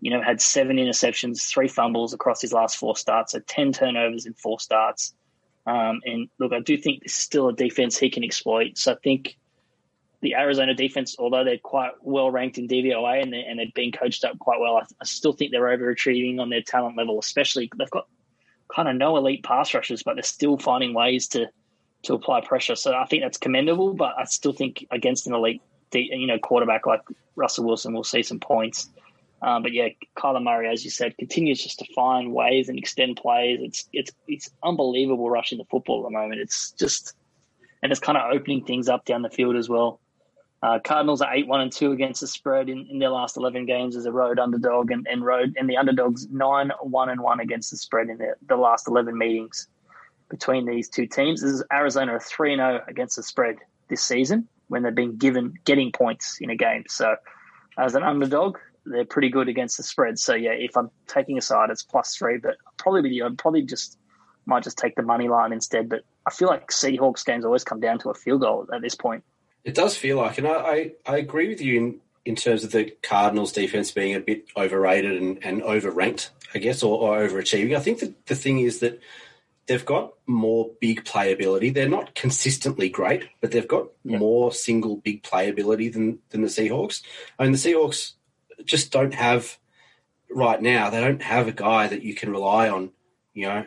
[0.06, 4.28] you know, had seven interceptions, three fumbles across his last four starts, so ten turnovers
[4.28, 5.16] in four starts.
[5.66, 8.78] Um, and look, I do think this is still a defense he can exploit.
[8.78, 9.36] So I think
[10.22, 13.92] the Arizona defense, although they're quite well ranked in DVOA and, they're, and they've been
[13.92, 17.18] coached up quite well, I, I still think they're overachieving on their talent level.
[17.18, 18.08] Especially they've got
[18.72, 21.48] kind of no elite pass rushers, but they're still finding ways to
[22.04, 22.76] to apply pressure.
[22.76, 23.96] So I think that's commendable.
[23.96, 27.02] But I still think against an elite, you know, quarterback like
[27.36, 28.88] Russell Wilson, we'll see some points.
[29.46, 33.18] Um, but yeah, Kyler Murray, as you said, continues just to find ways and extend
[33.18, 33.60] plays.
[33.62, 36.42] It's it's it's unbelievable rushing the football at the moment.
[36.42, 37.14] It's just
[37.84, 40.00] and it's kind of opening things up down the field as well.
[40.64, 43.68] Uh, Cardinals are eight one and two against the spread in, in their last eleven
[43.68, 47.40] games as a road underdog, and, and road and the underdogs nine one and one
[47.40, 49.68] against the spread in the, last eleven meetings
[50.28, 51.42] between these two teams.
[51.42, 53.58] This is Arizona three and against the spread
[53.90, 56.86] this season when they've been given getting points in a game.
[56.88, 57.16] So
[57.78, 60.20] as an underdog, they're pretty good against the spread.
[60.20, 63.98] So yeah, if I'm taking a side, it's plus three, but probably I'd probably just
[64.46, 65.90] might just take the money line instead.
[65.90, 68.96] But I feel like Seahawks games always come down to a field goal at this
[68.96, 69.24] point.
[69.64, 72.72] It does feel like, and I, I, I agree with you in, in terms of
[72.72, 77.76] the Cardinals' defense being a bit overrated and, and overranked, I guess, or, or overachieving.
[77.76, 79.00] I think that the thing is that
[79.66, 81.74] they've got more big playability.
[81.74, 84.20] They're not consistently great, but they've got yeah.
[84.20, 87.02] more single big playability than than the Seahawks.
[87.40, 88.14] I mean, the Seahawks
[88.64, 89.58] just don't have
[90.30, 90.90] right now.
[90.90, 92.92] They don't have a guy that you can rely on,
[93.34, 93.66] you know,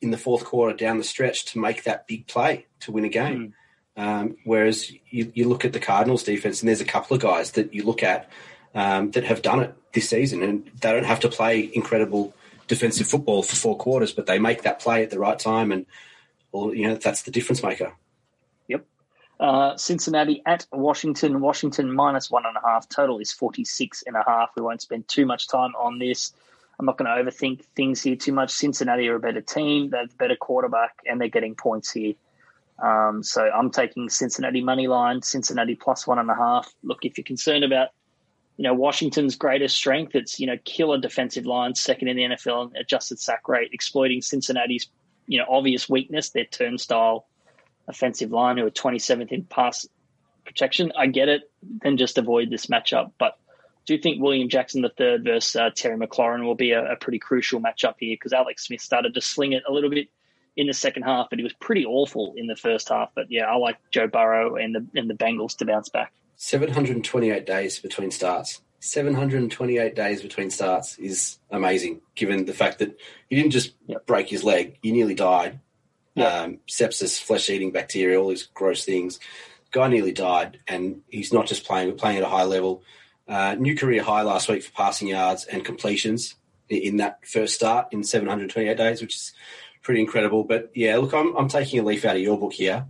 [0.00, 3.08] in the fourth quarter down the stretch to make that big play to win a
[3.08, 3.54] game.
[3.96, 4.02] Mm.
[4.02, 7.52] Um, whereas you, you, look at the Cardinals defense, and there's a couple of guys
[7.52, 8.30] that you look at
[8.74, 12.32] um, that have done it this season, and they don't have to play incredible
[12.66, 15.86] defensive football for four quarters, but they make that play at the right time, and
[16.52, 17.92] well, you know that's the difference maker.
[19.40, 21.40] Uh, Cincinnati at Washington.
[21.40, 22.86] Washington minus one and a half.
[22.90, 24.50] Total is 46 and a half.
[24.54, 26.34] We won't spend too much time on this.
[26.78, 28.50] I'm not going to overthink things here too much.
[28.50, 29.88] Cincinnati are a better team.
[29.88, 32.14] They have a better quarterback, and they're getting points here.
[32.82, 36.72] Um, so I'm taking Cincinnati money line, Cincinnati plus one and a half.
[36.82, 37.88] Look, if you're concerned about,
[38.58, 42.72] you know, Washington's greatest strength, it's, you know, killer defensive line, second in the NFL,
[42.78, 44.88] adjusted sack rate, exploiting Cincinnati's,
[45.26, 47.26] you know, obvious weakness, their turnstile
[47.88, 49.86] offensive line, who are 27th in pass
[50.44, 50.92] protection.
[50.96, 51.50] I get it.
[51.62, 53.12] Then just avoid this matchup.
[53.18, 53.38] But
[53.86, 57.18] do you think William Jackson III versus uh, Terry McLaurin will be a, a pretty
[57.18, 58.14] crucial matchup here?
[58.14, 60.08] Because Alex Smith started to sling it a little bit
[60.56, 63.10] in the second half, but he was pretty awful in the first half.
[63.14, 66.12] But yeah, I like Joe Burrow and the and the Bengals to bounce back.
[66.36, 68.60] 728 days between starts.
[68.80, 74.06] 728 days between starts is amazing, given the fact that he didn't just yep.
[74.06, 75.60] break his leg, he nearly died.
[76.14, 76.32] Yep.
[76.32, 79.20] Um, sepsis, flesh eating bacteria, all these gross things.
[79.70, 82.82] Guy nearly died, and he's not just playing, playing at a high level.
[83.28, 86.34] Uh, new career high last week for passing yards and completions
[86.68, 89.32] in that first start in 728 days, which is
[89.82, 90.44] pretty incredible.
[90.44, 92.86] But yeah, look, I'm, I'm taking a leaf out of your book here.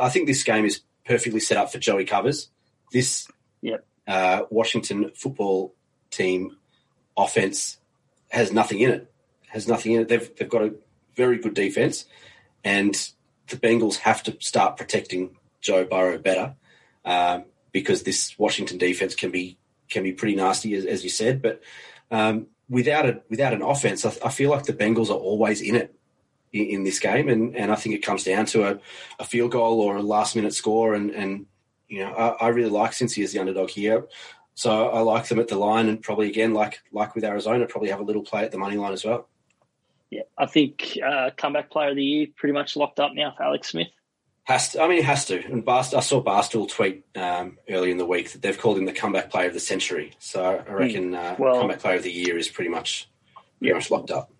[0.00, 2.48] I think this game is perfectly set up for Joey covers.
[2.92, 3.28] This
[3.60, 3.84] yep.
[4.06, 5.74] uh, Washington football
[6.10, 6.56] team
[7.16, 7.78] offense
[8.30, 9.12] has nothing in it.
[9.48, 10.08] Has nothing in it.
[10.08, 10.74] They've they've got a
[11.16, 12.04] very good defense,
[12.64, 12.94] and
[13.48, 16.54] the Bengals have to start protecting Joe Burrow better
[17.04, 21.40] um, because this Washington defense can be can be pretty nasty, as, as you said.
[21.40, 21.62] But
[22.10, 25.74] um, without a without an offense, I, I, feel like the Bengals are always in
[25.74, 25.94] it
[26.52, 28.80] in, this game, and, and I think it comes down to a,
[29.18, 31.46] a field goal or a last minute score, and, and
[31.88, 34.06] you know I, I really like Cincy as the underdog here.
[34.54, 37.90] So I like them at the line, and probably again, like like with Arizona, probably
[37.90, 39.28] have a little play at the money line as well.
[40.10, 43.42] Yeah, I think uh, comeback player of the year pretty much locked up now for
[43.42, 43.88] Alex Smith.
[44.44, 45.44] Has to, I mean, it has to.
[45.44, 48.86] And Barst, I saw Barstool tweet um, earlier in the week that they've called him
[48.86, 50.14] the comeback player of the century.
[50.18, 50.72] So I hmm.
[50.72, 53.10] reckon uh, well, comeback player of the year is pretty much
[53.58, 53.74] pretty yeah.
[53.74, 54.30] much locked up.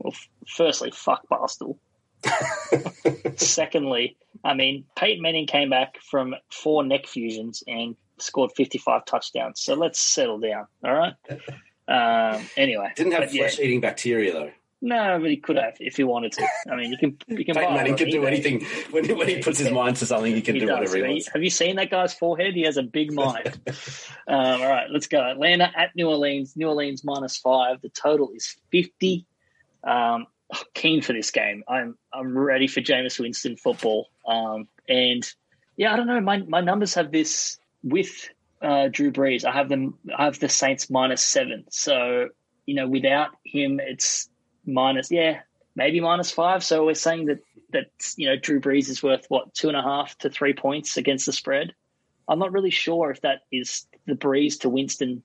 [0.00, 0.14] Well,
[0.48, 1.76] firstly, fuck Barstool.
[3.36, 9.60] Secondly, I mean, Peyton Manning came back from four neck fusions and scored 55 touchdowns.
[9.60, 10.66] So let's settle down.
[10.84, 11.14] All right.
[11.88, 13.88] Um, anyway, didn't have flesh eating yeah.
[13.88, 14.50] bacteria though.
[14.84, 16.48] No, but he could have if he wanted to.
[16.68, 17.54] I mean, you can you can.
[17.54, 20.34] Peyton Manning can do anything when, when he puts his mind to something.
[20.34, 20.80] He can he do does.
[20.80, 21.28] whatever he wants.
[21.32, 22.54] Have you seen that guy's forehead?
[22.54, 23.60] He has a big mind.
[24.26, 25.22] um, all right, let's go.
[25.22, 26.56] Atlanta at New Orleans.
[26.56, 27.80] New Orleans minus five.
[27.80, 29.24] The total is fifty.
[29.84, 30.26] Um,
[30.74, 31.62] keen for this game.
[31.68, 34.08] I'm I'm ready for Jameis Winston football.
[34.26, 35.24] Um, and
[35.76, 36.20] yeah, I don't know.
[36.20, 38.28] My my numbers have this with
[38.60, 39.44] uh, Drew Brees.
[39.44, 39.94] I have them.
[40.16, 41.66] I have the Saints minus seven.
[41.70, 42.30] So
[42.66, 44.28] you know, without him, it's
[44.66, 45.10] minus.
[45.10, 45.40] Yeah,
[45.74, 46.64] maybe minus five.
[46.64, 47.40] So we're saying that
[47.72, 50.96] that you know Drew Brees is worth what two and a half to three points
[50.96, 51.74] against the spread.
[52.28, 55.22] I'm not really sure if that is the Brees to Winston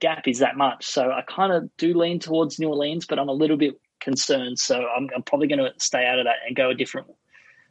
[0.00, 0.86] gap is that much.
[0.86, 4.58] So I kind of do lean towards New Orleans, but I'm a little bit concerned.
[4.58, 7.08] So I'm, I'm probably going to stay out of that and go a different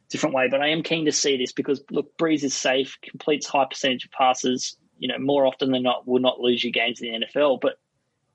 [0.08, 0.48] different way.
[0.50, 4.06] But I am keen to see this because look, Brees is safe, completes high percentage
[4.06, 4.76] of passes.
[4.98, 7.60] You know, more often than not, will not lose you games in the NFL.
[7.60, 7.78] But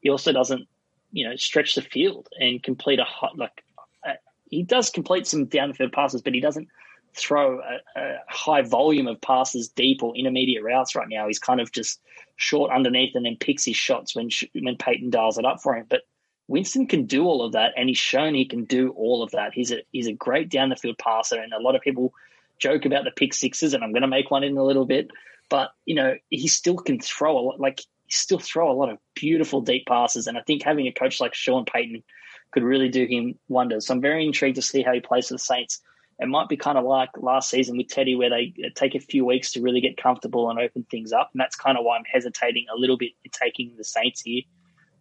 [0.02, 0.68] he also doesn't,
[1.14, 3.64] you know, stretch the field and complete a hot like.
[4.06, 4.14] Uh,
[4.50, 6.68] he does complete some downfield passes, but he doesn't
[7.16, 11.28] throw a, a, high volume of passes deep or intermediate routes right now.
[11.28, 12.02] He's kind of just
[12.36, 15.86] short underneath and then picks his shots when when Peyton dials it up for him.
[15.88, 16.02] But
[16.48, 19.54] Winston can do all of that, and he's shown he can do all of that.
[19.54, 22.14] He's a he's a great down the field passer, and a lot of people
[22.60, 25.12] joke about the pick sixes, and I'm going to make one in a little bit.
[25.50, 27.60] But you know, he still can throw a lot.
[27.60, 31.20] Like still throw a lot of beautiful deep passes, and I think having a coach
[31.20, 32.04] like Sean Payton
[32.52, 33.88] could really do him wonders.
[33.88, 35.82] So I'm very intrigued to see how he plays for the Saints.
[36.20, 39.26] It might be kind of like last season with Teddy, where they take a few
[39.26, 42.06] weeks to really get comfortable and open things up, and that's kind of why I'm
[42.06, 44.44] hesitating a little bit in taking the Saints here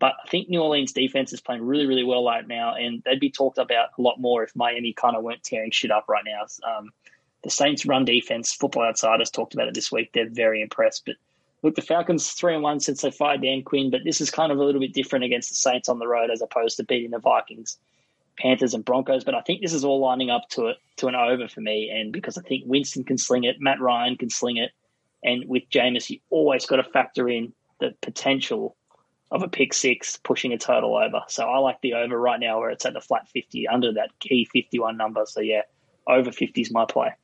[0.02, 3.20] but I think New Orleans defense is playing really, really well right now, and they'd
[3.20, 6.24] be talked about a lot more if Miami kind of weren't tearing shit up right
[6.26, 6.42] now.
[6.68, 6.90] Um,
[7.44, 10.10] the Saints' run defense, Football Outsiders talked about it this week.
[10.12, 11.04] They're very impressed.
[11.06, 11.14] But
[11.62, 14.52] look, the Falcons three and one since they fired Dan Quinn, but this is kind
[14.52, 17.10] of a little bit different against the Saints on the road as opposed to beating
[17.10, 17.78] the Vikings,
[18.38, 19.24] Panthers, and Broncos.
[19.24, 21.90] But I think this is all lining up to it to an over for me,
[21.90, 24.70] and because I think Winston can sling it, Matt Ryan can sling it,
[25.22, 28.76] and with Jameis, you always got to factor in the potential
[29.30, 31.22] of a pick six pushing a total over.
[31.28, 34.10] So I like the over right now where it's at the flat 50 under that
[34.20, 35.24] key 51 number.
[35.26, 35.62] So yeah,
[36.06, 37.14] over 50 is my play.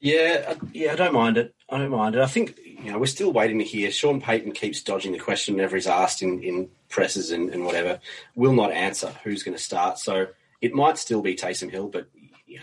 [0.00, 1.54] Yeah, uh, yeah, I don't mind it.
[1.68, 2.22] I don't mind it.
[2.22, 3.90] I think you know we're still waiting to hear.
[3.90, 8.00] Sean Payton keeps dodging the question whenever he's asked in, in presses and, and whatever.
[8.34, 9.98] Will not answer who's going to start.
[9.98, 10.28] So
[10.62, 12.08] it might still be Taysom Hill, but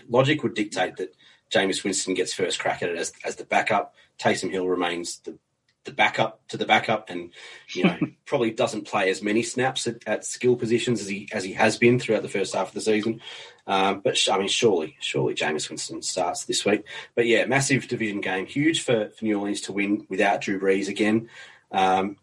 [0.08, 1.14] logic would dictate that
[1.50, 3.94] Jameis Winston gets first crack at it as, as the backup.
[4.18, 5.38] Taysom Hill remains the
[5.84, 7.30] the backup to the backup, and
[7.72, 11.44] you know probably doesn't play as many snaps at, at, skill positions as he as
[11.44, 13.20] he has been throughout the first half of the season.
[13.68, 16.84] Um, but I mean, surely, surely Jameis Winston starts this week.
[17.14, 20.88] But yeah, massive division game, huge for, for New Orleans to win without Drew Brees
[20.88, 21.28] again.
[21.70, 22.16] Um,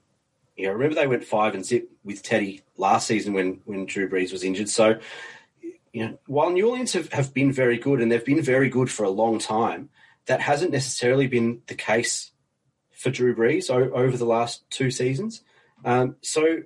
[0.57, 4.09] you know, remember they went five and zip with Teddy last season when when Drew
[4.09, 4.69] Brees was injured.
[4.69, 4.99] So,
[5.93, 8.89] you know, while New Orleans have, have been very good and they've been very good
[8.89, 9.89] for a long time,
[10.25, 12.31] that hasn't necessarily been the case
[12.91, 15.43] for Drew Brees over the last two seasons.
[15.83, 16.63] Um, so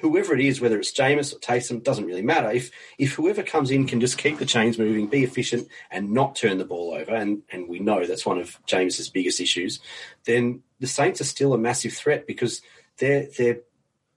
[0.00, 2.50] whoever it is, whether it's Jameis or Taysom, doesn't really matter.
[2.50, 6.36] If if whoever comes in can just keep the chains moving, be efficient, and not
[6.36, 9.80] turn the ball over, and and we know that's one of Jameis's biggest issues,
[10.24, 12.62] then the Saints are still a massive threat because
[12.98, 13.60] their their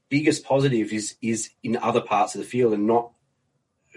[0.10, 3.12] biggest positive is is in other parts of the field and not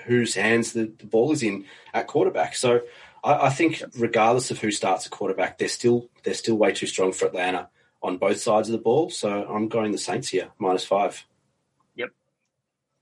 [0.05, 2.55] whose hands the, the ball is in at quarterback.
[2.55, 2.81] So
[3.23, 6.87] I, I, think regardless of who starts a quarterback, they're still they're still way too
[6.87, 7.69] strong for Atlanta
[8.03, 9.11] on both sides of the ball.
[9.11, 11.25] So I'm going the Saints here, minus five.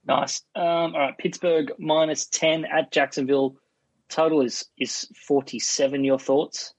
[0.07, 0.41] Nice.
[0.55, 3.55] Um, all right, Pittsburgh minus ten at Jacksonville.
[4.09, 6.03] Total is is forty seven.
[6.03, 6.73] Your thoughts?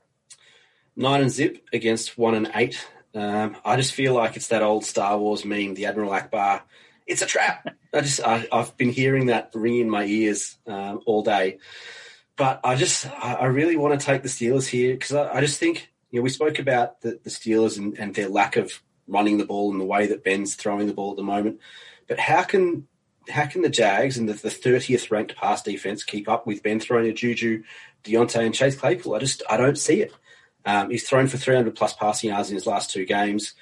[0.94, 2.86] Nine and zip against one and eight.
[3.14, 6.62] Um, I just feel like it's that old Star Wars meme, the Admiral Ackbar.
[7.06, 7.68] It's a trap.
[7.94, 11.58] I just I, have been hearing that ring in my ears um, all day
[12.36, 15.58] but I just I really want to take the Steelers here because I, I, just
[15.58, 19.38] think you know we spoke about the, the Steelers and, and, their lack of running
[19.38, 21.60] the ball and the way that Ben's throwing the ball at the moment.
[22.08, 22.86] But how can
[23.28, 27.08] how can the Jags and the thirtieth ranked pass defense keep up with Ben throwing
[27.08, 27.62] a Juju,
[28.04, 29.14] Diontae, and Chase Claypool?
[29.14, 30.12] I just I don't see it.
[30.64, 33.54] Um, he's thrown for 300 plus passing yards in his last two games.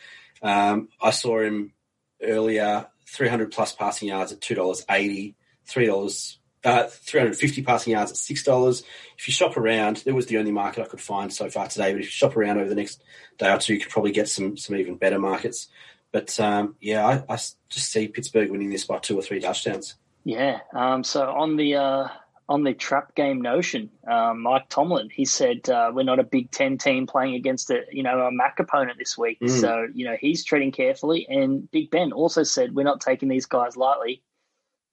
[0.43, 1.75] Um, I saw him
[2.23, 5.37] earlier, 300 plus passing yards at two dollars eighty,
[5.67, 8.83] three dollars uh, 350 passing yards at $6.
[9.19, 11.93] If you shop around, it was the only market I could find so far today,
[11.93, 13.03] but if you shop around over the next
[13.39, 15.69] day or two, you could probably get some some even better markets.
[16.15, 19.97] But um, yeah, I, I, just see Pittsburgh winning this by two or three touchdowns.
[20.23, 20.61] Yeah.
[20.73, 22.09] Um, so on the uh,
[22.49, 26.53] on the trap game notion, um, Mike Tomlin he said uh, we're not a Big
[26.53, 29.51] Ten team playing against a you know a MAC opponent this week, mm.
[29.51, 31.27] so you know he's treading carefully.
[31.29, 34.23] And Big Ben also said we're not taking these guys lightly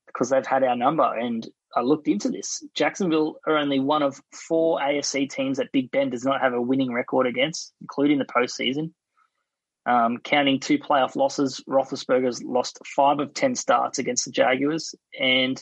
[0.08, 1.04] because they've had our number.
[1.04, 2.64] And I looked into this.
[2.74, 6.62] Jacksonville are only one of four AFC teams that Big Ben does not have a
[6.62, 8.94] winning record against, including the postseason.
[9.86, 15.62] Um, counting two playoff losses, Roethlisberger's lost five of ten starts against the Jaguars, and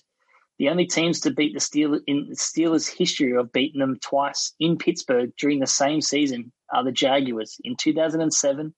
[0.58, 4.54] the only teams to beat the Steelers in the Steelers' history of beating them twice
[4.60, 8.74] in Pittsburgh during the same season are the Jaguars in 2007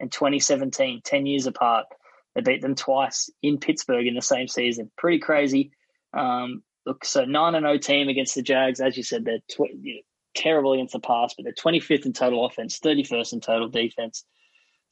[0.00, 1.86] and 2017, 10 years apart.
[2.34, 4.90] They beat them twice in Pittsburgh in the same season.
[4.96, 5.72] Pretty crazy.
[6.14, 8.80] Um, look, so 9 and 0 team against the Jags.
[8.80, 12.80] As you said, they're tw- terrible against the pass, but they're 25th in total offense,
[12.80, 14.24] 31st in total defense.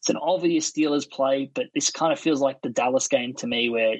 [0.06, 3.46] It's an obvious Steelers play, but this kind of feels like the Dallas game to
[3.48, 3.96] me, where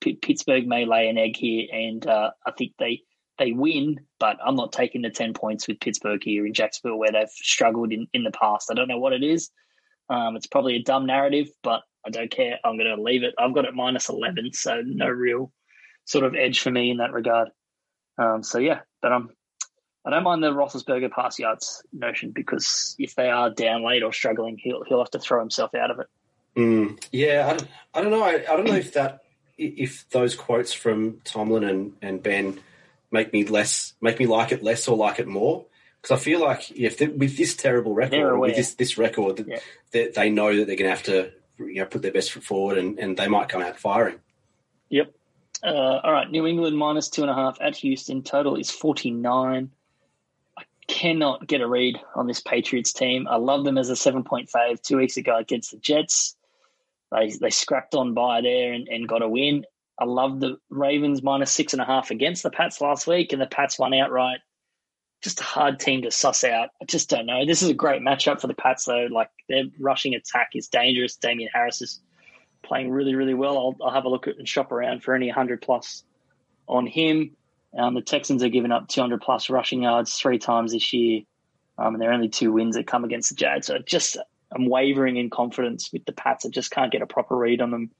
[0.00, 3.02] P- Pittsburgh may lay an egg here, and uh, I think they
[3.38, 7.12] they win, but I'm not taking the 10 points with Pittsburgh here in Jacksonville where
[7.12, 8.68] they've struggled in, in the past.
[8.68, 9.48] I don't know what it is.
[10.10, 12.58] Um, it's probably a dumb narrative, but I don't care.
[12.64, 13.34] I'm going to leave it.
[13.38, 15.52] I've got it minus 11, so no real
[16.04, 17.48] sort of edge for me in that regard.
[18.18, 19.30] Um, so yeah, but I'm.
[20.04, 24.12] I don't mind the Roethlisberger pass yards notion because if they are down late or
[24.12, 26.06] struggling, he'll he'll have to throw himself out of it.
[26.56, 28.22] Mm, yeah, I don't, I don't know.
[28.22, 29.22] I, I don't know if that
[29.56, 32.58] if those quotes from Tomlin and, and Ben
[33.10, 35.66] make me less make me like it less or like it more
[36.00, 39.60] because I feel like if with this terrible record, with this this record, yeah.
[39.92, 42.42] they, they know that they're going to have to you know put their best foot
[42.42, 44.16] forward and, and they might come out firing.
[44.88, 45.14] Yep.
[45.62, 48.22] Uh, all right, New England minus two and a half at Houston.
[48.22, 49.70] Total is forty nine.
[50.92, 53.26] Cannot get a read on this Patriots team.
[53.26, 56.36] I love them as a seven point fave two weeks ago against the Jets.
[57.10, 59.64] They they scrapped on by there and, and got a win.
[59.98, 63.40] I love the Ravens minus six and a half against the Pats last week, and
[63.40, 64.40] the Pats won outright.
[65.22, 66.68] Just a hard team to suss out.
[66.82, 67.46] I just don't know.
[67.46, 69.08] This is a great matchup for the Pats, though.
[69.10, 71.16] Like their rushing attack is dangerous.
[71.16, 72.02] Damien Harris is
[72.62, 73.56] playing really, really well.
[73.56, 76.04] I'll, I'll have a look at and shop around for any 100 plus
[76.68, 77.34] on him.
[77.76, 81.22] Um, the Texans are giving up 200 plus rushing yards three times this year,
[81.78, 83.68] um, and they're only two wins that come against the Jags.
[83.68, 84.18] So I just
[84.54, 86.44] I'm wavering in confidence with the Pats.
[86.44, 87.90] I just can't get a proper read on them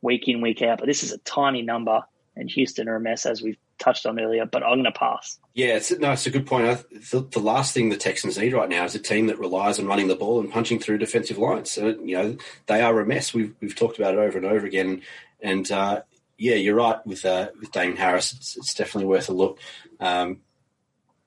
[0.00, 0.78] week in, week out.
[0.78, 2.02] But this is a tiny number,
[2.36, 4.46] and Houston are a mess, as we've touched on earlier.
[4.46, 5.38] But I'm going to pass.
[5.54, 6.84] Yeah, it's, no, it's a good point.
[7.10, 9.86] The, the, last thing the Texans need right now is a team that relies on
[9.86, 11.70] running the ball and punching through defensive lines.
[11.70, 13.34] So, you know, they are a mess.
[13.34, 15.02] We've, we've talked about it over and over again.
[15.40, 16.02] And, uh,
[16.38, 18.32] yeah, you're right with uh, with Damien Harris.
[18.32, 19.58] It's, it's, definitely worth a look.
[19.98, 20.38] Um,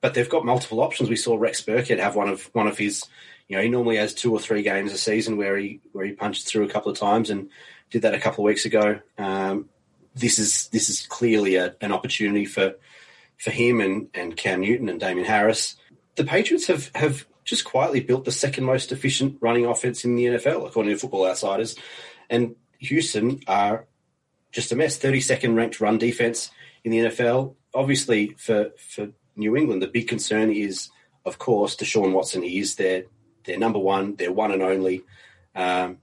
[0.00, 1.10] but they've got multiple options.
[1.10, 3.04] We saw Rex Burkhead have one of one of his.
[3.48, 6.12] You know, he normally has two or three games a season where he where he
[6.12, 7.50] punches through a couple of times, and
[7.90, 9.00] did that a couple of weeks ago.
[9.18, 9.68] Um,
[10.14, 12.74] this is this is clearly a, an opportunity for
[13.38, 15.76] for him and, and Cam Newton and Damien Harris.
[16.14, 20.26] The Patriots have have just quietly built the second most efficient running offense in the
[20.26, 21.76] NFL, according to Football Outsiders.
[22.30, 23.86] And Houston are
[24.52, 24.98] just a mess.
[24.98, 26.50] 32nd ranked run defense
[26.84, 27.56] in the NFL.
[27.74, 30.90] Obviously, for for New England, the big concern is,
[31.24, 32.42] of course, Deshaun Watson.
[32.42, 33.04] He is their
[33.44, 35.02] their number one, their one and only.
[35.54, 35.98] Um,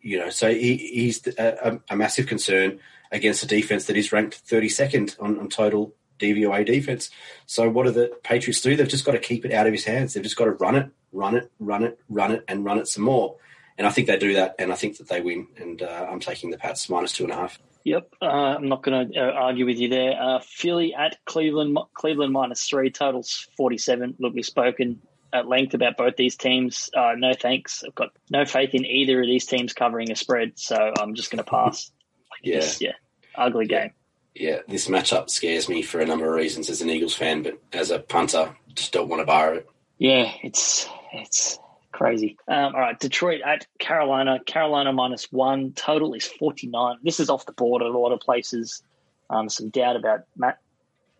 [0.00, 2.80] you know, so he, he's a, a, massive concern
[3.12, 7.10] against a defense that is ranked 32nd on, on total DVOA defense.
[7.46, 8.76] So what do the Patriots do?
[8.76, 10.14] They've just got to keep it out of his hands.
[10.14, 12.88] They've just got to run it, run it, run it, run it, and run it
[12.88, 13.36] some more.
[13.80, 15.46] And I think they do that, and I think that they win.
[15.56, 17.58] And uh, I'm taking the Pats minus two and a half.
[17.84, 20.20] Yep, uh, I'm not going to uh, argue with you there.
[20.20, 24.16] Uh, Philly at Cleveland, Cleveland minus three, totals 47.
[24.18, 25.00] Look, we've spoken
[25.32, 26.90] at length about both these teams.
[26.94, 27.82] Uh, no thanks.
[27.82, 31.30] I've got no faith in either of these teams covering a spread, so I'm just
[31.30, 31.90] going to pass.
[32.42, 32.92] yeah, yeah,
[33.34, 33.92] ugly game.
[34.34, 37.58] Yeah, this matchup scares me for a number of reasons as an Eagles fan, but
[37.72, 39.66] as a punter, just don't want to borrow it.
[39.96, 41.58] Yeah, it's it's
[41.92, 42.36] crazy.
[42.48, 44.40] Um, all right, Detroit at Carolina.
[44.44, 45.72] Carolina minus one.
[45.72, 46.96] Total is forty nine.
[47.02, 48.82] This is off the board at a lot of places.
[49.28, 50.58] Um, some doubt about Matt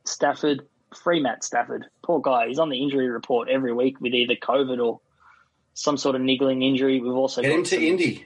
[0.04, 0.62] Stafford
[0.94, 1.86] free Matt Stafford.
[2.02, 2.48] Poor guy.
[2.48, 5.00] He's on the injury report every week with either COVID or
[5.74, 7.00] some sort of niggling injury.
[7.00, 8.24] We've also get got him to some, Indy.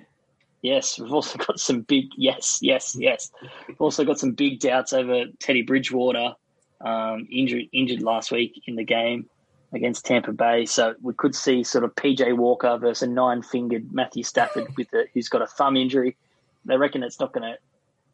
[0.62, 3.30] Yes, we've also got some big yes, yes, yes.
[3.68, 6.34] we've also got some big doubts over Teddy Bridgewater,
[6.80, 9.28] um, injured injured last week in the game
[9.74, 10.66] against Tampa Bay.
[10.66, 14.92] So we could see sort of PJ Walker versus a nine fingered Matthew Stafford with
[14.94, 16.16] a, who's got a thumb injury.
[16.64, 17.58] They reckon it's not going to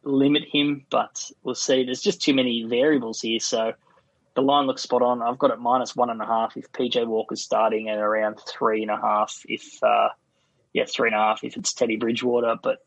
[0.03, 1.85] limit him, but we'll see.
[1.85, 3.75] There's just too many variables here, so
[4.35, 5.23] the line looks spot on.
[5.23, 8.83] I've got it minus one and a half if PJ Walker's starting and around three
[8.83, 10.09] and a half if uh,
[10.73, 12.57] yeah three and a half if it's Teddy Bridgewater.
[12.63, 12.79] But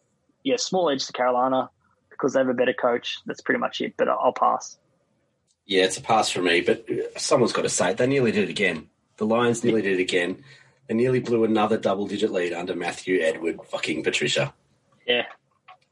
[0.43, 1.69] yeah, small edge to Carolina
[2.09, 3.17] because they have a better coach.
[3.26, 3.95] That's pretty much it.
[3.97, 4.78] But I'll pass.
[5.66, 6.61] Yeah, it's a pass for me.
[6.61, 6.88] But
[7.18, 7.97] someone's got to say it.
[7.97, 8.89] They nearly did it again.
[9.18, 10.43] The Lions nearly did it again.
[10.88, 14.53] They nearly blew another double-digit lead under Matthew Edward fucking Patricia.
[15.07, 15.26] Yeah.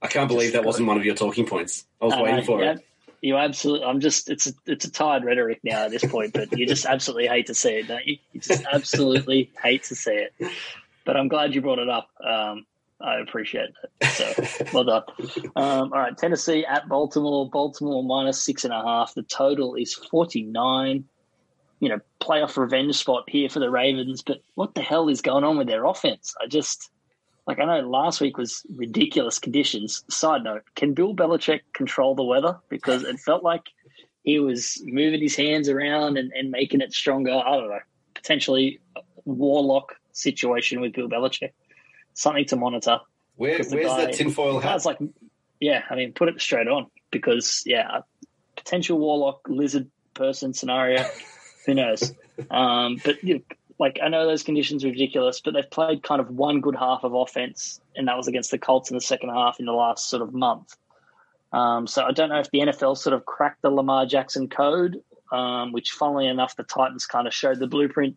[0.02, 1.86] I can't believe that wasn't one of your talking points.
[2.02, 2.74] I was uh, waiting for yeah.
[2.74, 2.86] it
[3.22, 3.86] you absolutely.
[3.86, 4.30] I'm just.
[4.30, 7.48] It's a, it's a tired rhetoric now at this point, but you just absolutely hate
[7.48, 8.18] to see it, don't you?
[8.34, 10.34] You just absolutely hate to see it.
[11.06, 12.10] But I'm glad you brought it up.
[12.24, 12.66] Um,
[13.04, 13.70] I appreciate
[14.02, 14.08] that.
[14.12, 15.04] So well done.
[15.56, 17.49] Um, all right, Tennessee at Baltimore.
[17.49, 19.14] Baltimore minus six and a half.
[19.14, 21.06] The total is 49.
[21.80, 24.22] You know, playoff revenge spot here for the Ravens.
[24.22, 26.36] But what the hell is going on with their offense?
[26.41, 26.91] I just
[27.47, 30.04] like I know last week was ridiculous conditions.
[30.10, 32.60] Side note: Can Bill Belichick control the weather?
[32.70, 33.64] Because it felt like
[34.24, 37.32] he was moving his hands around and, and making it stronger.
[37.32, 37.80] I don't know.
[38.14, 38.80] Potentially
[39.26, 41.52] warlock situation with Bill Belichick.
[42.14, 42.99] Something to monitor.
[43.36, 44.76] Where, where's guy, that tinfoil hat?
[44.76, 44.99] It's like,
[45.59, 48.01] yeah, I mean, put it straight on because yeah,
[48.55, 51.03] potential warlock lizard person scenario.
[51.66, 52.14] who knows?
[52.49, 53.41] Um, but you know,
[53.80, 57.03] like I know those conditions are ridiculous, but they've played kind of one good half
[57.03, 60.09] of offense, and that was against the Colts in the second half in the last
[60.09, 60.76] sort of month.
[61.51, 65.01] Um, so I don't know if the NFL sort of cracked the Lamar Jackson code,
[65.32, 68.16] um, which, funnily enough, the Titans kind of showed the blueprint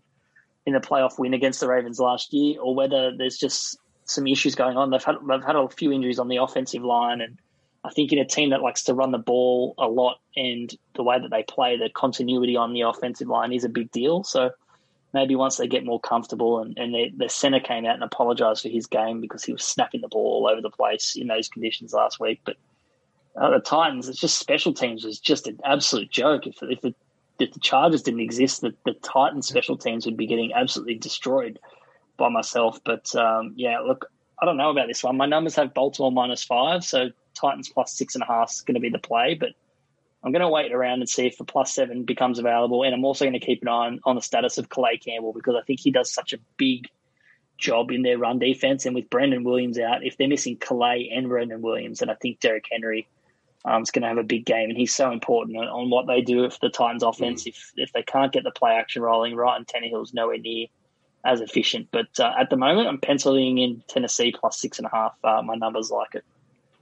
[0.67, 4.55] in the playoff win against the Ravens last year, or whether there's just some issues
[4.55, 4.91] going on.
[4.91, 7.39] They've had they've had a few injuries on the offensive line, and
[7.85, 11.03] I think in a team that likes to run the ball a lot and the
[11.03, 14.25] way that they play, the continuity on the offensive line is a big deal.
[14.25, 14.51] So
[15.13, 18.69] maybe once they get more comfortable and, and their, center came out and apologized for
[18.69, 21.93] his game because he was snapping the ball all over the place in those conditions
[21.93, 22.41] last week.
[22.45, 22.57] But
[23.37, 26.47] uh, the Titans, it's just special teams was just an absolute joke.
[26.47, 26.95] If, if, the,
[27.39, 31.59] if the Chargers didn't exist, the, the Titans special teams would be getting absolutely destroyed
[32.17, 32.81] by myself.
[32.85, 34.07] But um, yeah, look,
[34.41, 35.17] I don't know about this one.
[35.17, 38.75] My numbers have Baltimore minus five, so Titans plus six and a half is going
[38.75, 39.35] to be the play.
[39.35, 39.51] But
[40.23, 42.83] I'm going to wait around and see if the plus seven becomes available.
[42.83, 45.33] And I'm also going to keep an eye on, on the status of Calais Campbell
[45.33, 46.89] because I think he does such a big
[47.59, 48.87] job in their run defense.
[48.87, 52.41] And with Brandon Williams out, if they're missing Calais and Brandon Williams, and I think
[52.41, 53.07] Derrick Henry
[53.67, 54.71] um, is going to have a big game.
[54.71, 57.49] And he's so important on, on what they do if the Titans offense, mm.
[57.49, 60.67] if, if they can't get the play action rolling, right, and Tannehill's nowhere near
[61.25, 61.89] as efficient.
[61.91, 65.15] But uh, at the moment, I'm penciling in Tennessee plus six and a half.
[65.25, 66.25] Uh, my numbers like it.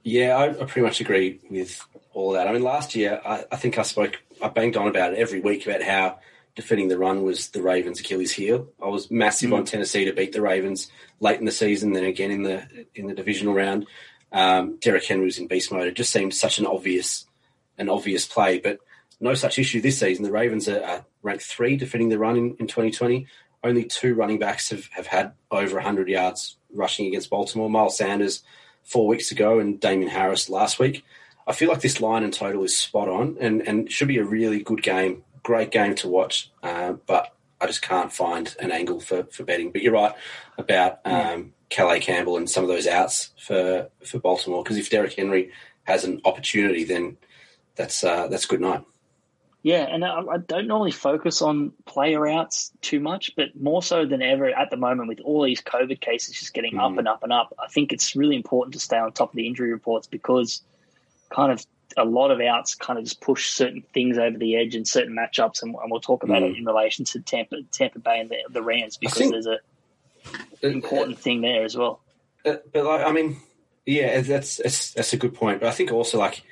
[0.03, 1.81] Yeah, I, I, pretty much agree with
[2.13, 2.49] all that.
[2.49, 5.41] I mean, last year, I, I, think I spoke, I banged on about it every
[5.41, 6.19] week about how
[6.57, 8.69] defending the run was the Ravens' Achilles heel.
[8.83, 9.59] I was massive mm.
[9.59, 10.91] on Tennessee to beat the Ravens
[11.21, 13.87] late in the season, then again in the in the divisional round.
[14.33, 15.87] Um, Derrick Henry was in beast mode.
[15.87, 17.27] It just seemed such an obvious,
[17.79, 18.79] an obvious play, but
[19.21, 20.25] no such issue this season.
[20.25, 23.27] The Ravens are, are ranked three defending the run in, in 2020.
[23.65, 27.71] Only two running backs have, have had over 100 yards rushing against Baltimore.
[27.71, 28.43] Miles Sanders
[28.83, 31.05] four weeks ago and Damien Harris last week.
[31.47, 34.25] I feel like this line and total is spot on and, and should be a
[34.25, 36.51] really good game, great game to watch.
[36.63, 39.71] Uh, but I just can't find an angle for, for betting.
[39.71, 40.15] But you're right
[40.59, 45.15] about um, Calais Campbell and some of those outs for, for Baltimore because if Derrick
[45.15, 45.53] Henry
[45.85, 47.17] has an opportunity, then
[47.75, 48.85] that's uh, that's good night.
[49.63, 54.05] Yeah, and I, I, don't normally focus on player outs too much, but more so
[54.05, 56.81] than ever at the moment with all these COVID cases just getting mm.
[56.81, 59.37] up and up and up, I think it's really important to stay on top of
[59.37, 60.63] the injury reports because
[61.31, 61.65] kind of
[61.97, 65.15] a lot of outs kind of just push certain things over the edge in certain
[65.15, 66.51] matchups, and, and we'll talk about mm.
[66.51, 69.59] it in relation to Tampa, Tampa Bay and the, the Rams because think, there's a
[70.63, 72.01] important uh, thing there as well.
[72.45, 73.37] Uh, but like, I mean,
[73.87, 75.61] yeah, that's, that's that's a good point.
[75.61, 76.43] But I think also like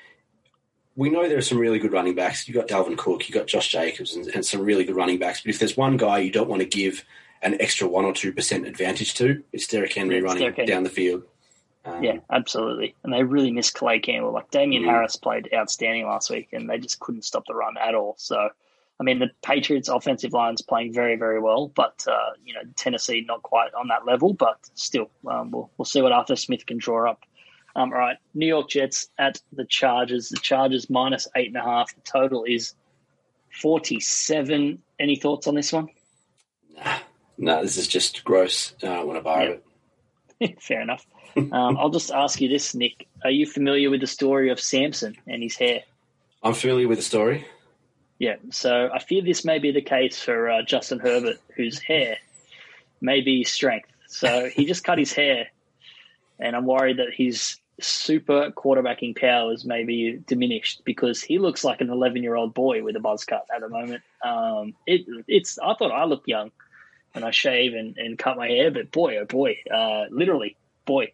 [0.97, 2.49] we know there are some really good running backs.
[2.49, 5.41] You've got Dalvin Cook, you've got Josh Jacobs, and, and, some really good running backs.
[5.41, 7.05] But if there's one guy you don't want to give
[7.43, 10.83] an extra one or two percent advantage to, it's Derrick Henry it's running Derrick down
[10.83, 11.23] the field.
[11.85, 12.95] Um, yeah, absolutely.
[13.03, 14.33] And they really miss Calais Campbell.
[14.33, 14.91] Like Damien mm-hmm.
[14.91, 18.15] Harris played outstanding last week, and they just couldn't stop the run at all.
[18.19, 18.51] So,
[18.99, 23.25] I mean, the Patriots' offensive line's playing very, very well, but uh, you know, Tennessee
[23.27, 24.35] not quite on that level.
[24.35, 27.25] But still, um, we'll we'll see what Arthur Smith can draw up
[27.77, 30.29] um, all right, New York Jets at the Chargers.
[30.29, 31.95] The Chargers minus eight and a half.
[31.95, 32.75] The total is
[33.61, 34.83] forty-seven.
[34.99, 35.89] Any thoughts on this one?
[36.77, 36.99] Nah,
[37.39, 38.75] nah this is just gross.
[38.83, 39.59] I don't want to buy
[40.41, 40.61] it.
[40.61, 41.07] Fair enough.
[41.37, 43.07] um, I'll just ask you this, Nick.
[43.23, 45.83] Are you familiar with the story of Samson and his hair?
[46.43, 47.47] I'm familiar with the story.
[48.19, 52.19] Yeah, so I fear this may be the case for uh, Justin Herbert, whose hair
[53.01, 53.89] may be strength.
[54.09, 55.49] So he just cut his hair
[56.41, 61.81] and I'm worried that his super quarterbacking powers may be diminished because he looks like
[61.81, 64.03] an 11 year old boy with a buzz cut at the moment.
[64.25, 66.51] Um, it, it's I thought I looked young
[67.13, 71.13] when I shave and, and cut my hair, but boy, oh boy, uh, literally, boy.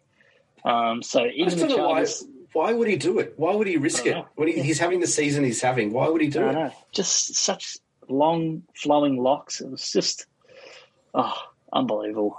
[0.63, 3.33] Um, so even the Chargers, why, why, would he do it?
[3.37, 4.23] Why would he risk it?
[4.35, 6.53] When he, he's having the season he's having, why would he do it?
[6.53, 6.71] Know.
[6.91, 9.61] Just such long flowing locks.
[9.61, 10.25] It was just,
[11.13, 11.33] oh,
[11.71, 12.37] unbelievable.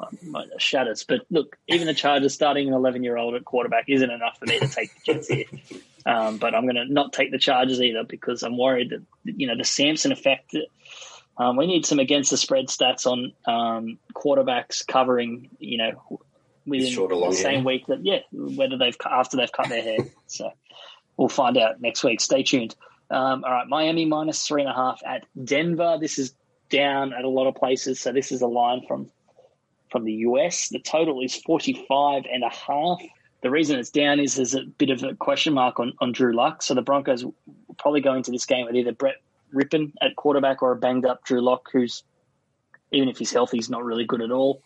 [0.58, 1.04] Shatters.
[1.04, 4.46] But look, even the Chargers starting an 11 year old at quarterback isn't enough for
[4.46, 5.44] me to take the Jets here.
[6.06, 9.46] Um, but I'm going to not take the Chargers either because I'm worried that, you
[9.46, 10.56] know, the Samson effect.
[11.36, 16.20] Um, we need some against the spread stats on um, quarterbacks covering, you know,
[16.66, 19.98] within the same week that, yeah, whether they've after they've cut their hair.
[20.26, 20.52] So
[21.16, 22.20] we'll find out next week.
[22.20, 22.74] Stay tuned.
[23.10, 25.98] Um, all right, Miami minus three and a half at Denver.
[26.00, 26.34] This is
[26.68, 28.00] down at a lot of places.
[28.00, 29.10] So this is a line from
[29.90, 30.68] from the US.
[30.68, 33.00] The total is 45 and a half.
[33.42, 36.34] The reason it's down is there's a bit of a question mark on, on Drew
[36.34, 36.62] Lock.
[36.62, 37.24] So the Broncos
[37.78, 39.16] probably go into this game with either Brett
[39.54, 42.02] Rypien at quarterback or a banged up Drew Lock, who's,
[42.90, 44.62] even if he's healthy, he's not really good at all.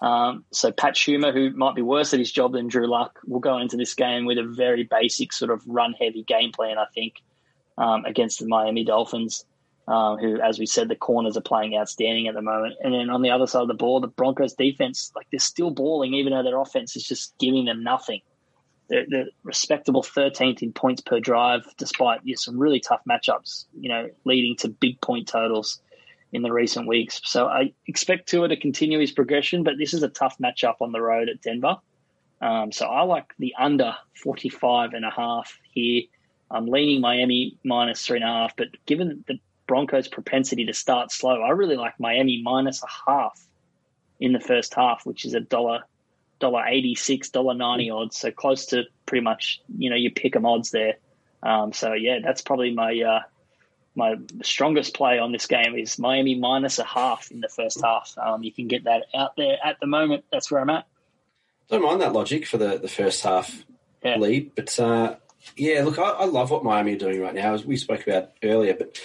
[0.00, 3.40] Um, so Pat Shurmur, who might be worse at his job than Drew Lock, will
[3.40, 6.86] go into this game with a very basic sort of run heavy game plan, I
[6.94, 7.22] think,
[7.76, 9.44] um, against the Miami Dolphins,
[9.88, 12.76] uh, who, as we said, the corners are playing outstanding at the moment.
[12.82, 15.70] And then on the other side of the ball, the Broncos defense, like they're still
[15.70, 18.20] balling, even though their offense is just giving them nothing.
[18.88, 23.66] They're, they're respectable 13th in points per drive, despite you know, some really tough matchups,
[23.78, 25.80] you know, leading to big point totals
[26.32, 27.20] in the recent weeks.
[27.24, 30.92] So I expect Tua to continue his progression, but this is a tough matchup on
[30.92, 31.76] the road at Denver.
[32.40, 36.02] Um, so I like the under 45 and a half here.
[36.50, 39.38] I'm leaning Miami minus three and a half, but given the
[39.70, 43.40] Broncos' propensity to start slow, I really like Miami minus a half
[44.18, 45.84] in the first half, which is a dollar
[46.40, 50.34] dollar eighty six, dollar ninety odds, so close to pretty much you know you pick
[50.34, 50.94] 'em odds there.
[51.44, 53.20] Um, so yeah, that's probably my uh,
[53.94, 58.12] my strongest play on this game is Miami minus a half in the first half.
[58.18, 60.24] Um, you can get that out there at the moment.
[60.32, 60.84] That's where I'm at.
[61.68, 63.64] Don't mind that logic for the, the first half
[64.02, 64.16] yeah.
[64.16, 65.14] lead, but uh,
[65.56, 68.32] yeah, look, I, I, love what Miami are doing right now, as we spoke about
[68.42, 68.74] earlier.
[68.74, 69.00] But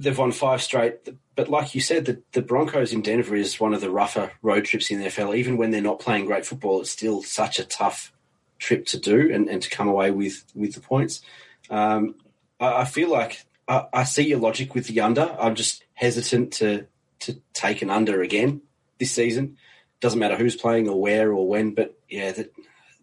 [0.00, 1.08] they've won five straight.
[1.36, 4.64] But like you said, the, the Broncos in Denver is one of the rougher road
[4.64, 5.36] trips in the NFL.
[5.36, 8.12] Even when they're not playing great football, it's still such a tough
[8.58, 11.22] trip to do and, and to come away with with the points.
[11.70, 12.16] Um,
[12.58, 15.34] I, I feel like I, I see your logic with the under.
[15.38, 16.86] I'm just hesitant to
[17.20, 18.62] to take an under again
[18.98, 19.56] this season.
[20.00, 22.50] Doesn't matter who's playing or where or when, but yeah, the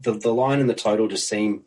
[0.02, 1.64] the, the line and the total just seem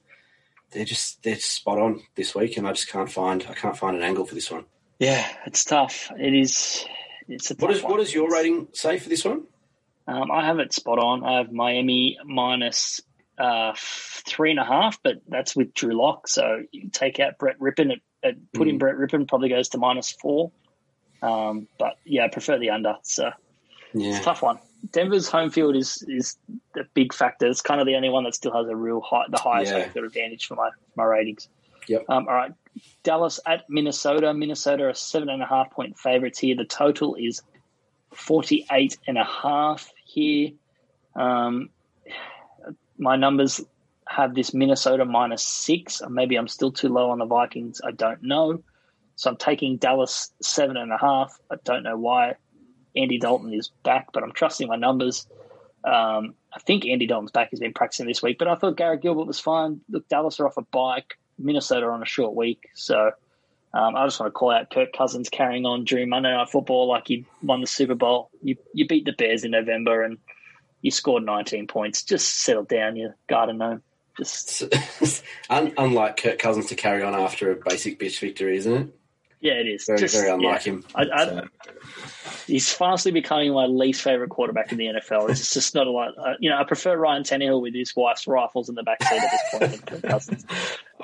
[0.73, 3.97] they're just they're spot on this week, and I just can't find I can't find
[3.97, 4.65] an angle for this one.
[5.01, 6.13] Yeah, it's tough.
[6.17, 6.85] It is.
[7.27, 7.93] It's a what is one.
[7.93, 9.45] what does your rating say for this one?
[10.07, 11.25] Um, I have it spot on.
[11.25, 13.01] I have Miami minus
[13.39, 16.29] uh, three and a half, but that's with Drew Lock.
[16.29, 18.79] So you take out Brett Rypien at at putting mm.
[18.79, 20.53] Brett Rypien probably goes to minus four.
[21.23, 22.97] Um, but yeah, I prefer the under.
[23.03, 23.31] So
[23.95, 24.11] yeah.
[24.11, 24.59] it's a tough one.
[24.93, 26.37] Denver's home field is is
[26.77, 27.47] a big factor.
[27.47, 29.85] It's kind of the only one that still has a real high, the highest yeah.
[29.85, 31.49] home field advantage for my my ratings.
[31.89, 32.05] Yep.
[32.11, 32.53] Um, all right,
[33.03, 34.33] Dallas at Minnesota.
[34.35, 36.57] Minnesota are seven and a half point favorites here.
[36.57, 37.43] The total is
[38.15, 40.51] forty eight and a half here.
[41.15, 41.71] Um,
[42.99, 43.61] my numbers
[44.09, 46.03] have this Minnesota minus six.
[46.09, 47.81] Maybe I'm still too low on the Vikings.
[47.85, 48.63] I don't know.
[49.17, 51.39] So I'm taking Dallas seven and a half.
[51.51, 52.35] I don't know why
[52.97, 55.27] Andy Dalton is back, but I'm trusting my numbers.
[55.85, 57.49] Um, I think Andy Dalton's back.
[57.51, 59.81] He's been practicing this week, but I thought Garrett Gilbert was fine.
[59.89, 61.19] Look, Dallas are off a bike.
[61.41, 62.69] Minnesota on a short week.
[62.75, 63.13] So
[63.73, 66.89] um, I just want to call out Kirk Cousins carrying on during Monday Night Football
[66.89, 68.31] like he won the Super Bowl.
[68.43, 70.19] You you beat the Bears in November and
[70.83, 72.03] you scored 19 points.
[72.03, 73.83] Just settle down, you garden gnome.
[74.17, 74.65] Just
[75.51, 79.00] unlike Kirk Cousins to carry on after a basic bitch victory, isn't it?
[79.41, 79.87] Yeah, it is.
[79.87, 80.73] Very, Just, very unlike yeah.
[80.73, 80.85] him.
[80.95, 81.49] I, I, so.
[82.47, 85.31] He's fastly becoming my least favorite quarterback in the NFL.
[85.31, 86.13] It's just not a lot.
[86.19, 89.31] Uh, you know, I prefer Ryan Tannehill with his wife's rifles in the backseat at
[89.31, 90.47] this point than Kirk Cousins.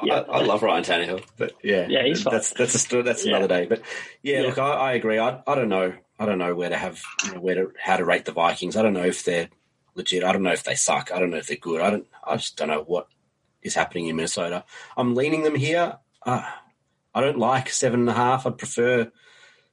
[0.03, 2.35] Yeah, I, I, love Ryan Tannehill, but yeah, yeah, he's fine.
[2.35, 3.67] That's that's a, that's another day.
[3.67, 3.83] But
[4.23, 4.47] yeah, yeah.
[4.49, 5.19] look, I, I agree.
[5.19, 5.95] I, I don't know.
[6.19, 8.77] I don't know where to have you know, where to how to rate the Vikings.
[8.77, 9.49] I don't know if they're
[9.95, 10.25] legit.
[10.25, 11.11] I don't know if they suck.
[11.13, 11.81] I don't know if they're good.
[11.81, 12.07] I don't.
[12.23, 13.09] I just don't know what
[13.63, 14.65] is happening in Minnesota.
[14.97, 15.99] I'm leaning them here.
[16.23, 16.43] Uh,
[17.17, 18.47] I don't like seven and a half.
[18.47, 19.11] I'd prefer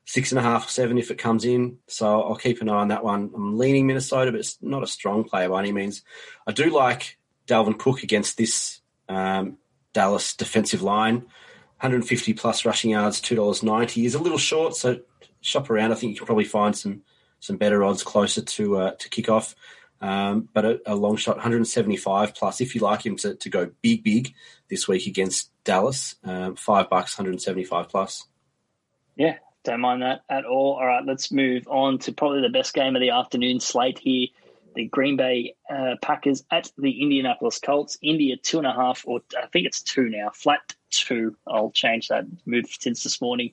[0.06, 1.78] six and a half, seven if it comes in.
[1.88, 3.32] So I'll keep an eye on that one.
[3.36, 6.04] I'm leaning Minnesota, but it's not a strong player by any means.
[6.48, 8.80] I do like Dalvin Cook against this
[9.10, 9.58] um,
[9.92, 11.16] Dallas defensive line.
[11.82, 14.74] 150 plus rushing yards, two dollars ninety is a little short.
[14.78, 15.02] So
[15.42, 15.92] shop around.
[15.92, 17.02] I think you can probably find some
[17.42, 19.54] some better odds closer to uh, to kick off.
[20.00, 22.60] Um, but a, a, long shot, 175 plus.
[22.60, 24.34] If you like him to, to go big, big
[24.70, 28.28] this week against Dallas, um, five bucks, 175 plus.
[29.16, 30.74] Yeah, don't mind that at all.
[30.76, 34.28] All right, let's move on to probably the best game of the afternoon slate here.
[34.76, 37.98] The Green Bay uh, Packers at the Indianapolis Colts.
[38.02, 41.36] Indy two and a half, or I think it's two now, flat two.
[41.48, 42.26] I'll change that.
[42.46, 43.52] Moved since this morning.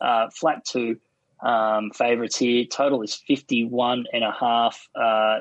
[0.00, 0.98] Uh, flat two
[1.42, 2.64] um, favorites here.
[2.64, 4.88] Total is 51 and a half.
[4.94, 5.40] Uh,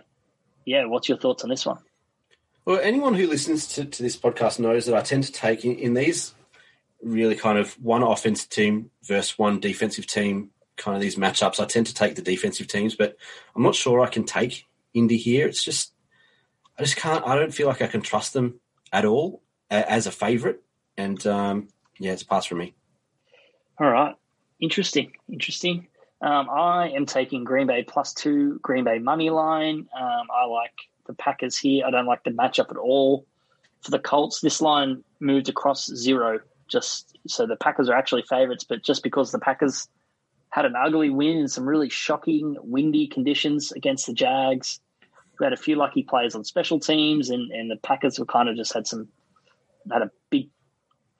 [0.66, 1.80] yeah, what's your thoughts on this one?
[2.72, 5.76] Well, anyone who listens to, to this podcast knows that I tend to take in,
[5.76, 6.34] in these
[7.04, 11.60] really kind of one offensive team versus one defensive team, kind of these matchups.
[11.60, 13.18] I tend to take the defensive teams, but
[13.58, 15.50] I'm not sure I can take Indy here.
[15.50, 15.92] It's just,
[16.80, 18.62] I just can't, I don't feel like I can trust them
[18.94, 20.60] at all as a favourite.
[20.96, 21.68] And um,
[22.00, 22.74] yeah, it's a pass for me.
[23.82, 24.16] All right.
[24.62, 25.12] Interesting.
[25.30, 25.88] Interesting.
[26.22, 29.90] Um, I am taking Green Bay plus two, Green Bay money line.
[29.94, 30.72] Um, I like
[31.06, 31.86] the Packers here.
[31.86, 33.26] I don't like the matchup at all.
[33.82, 38.64] For the Colts, this line moved across zero, just so the Packers are actually favorites,
[38.64, 39.88] but just because the Packers
[40.52, 44.80] had an ugly win in some really shocking windy conditions against the Jags.
[45.40, 48.50] We had a few lucky players on special teams, and, and the Packers were kind
[48.50, 49.08] of just had some
[49.92, 50.50] had a big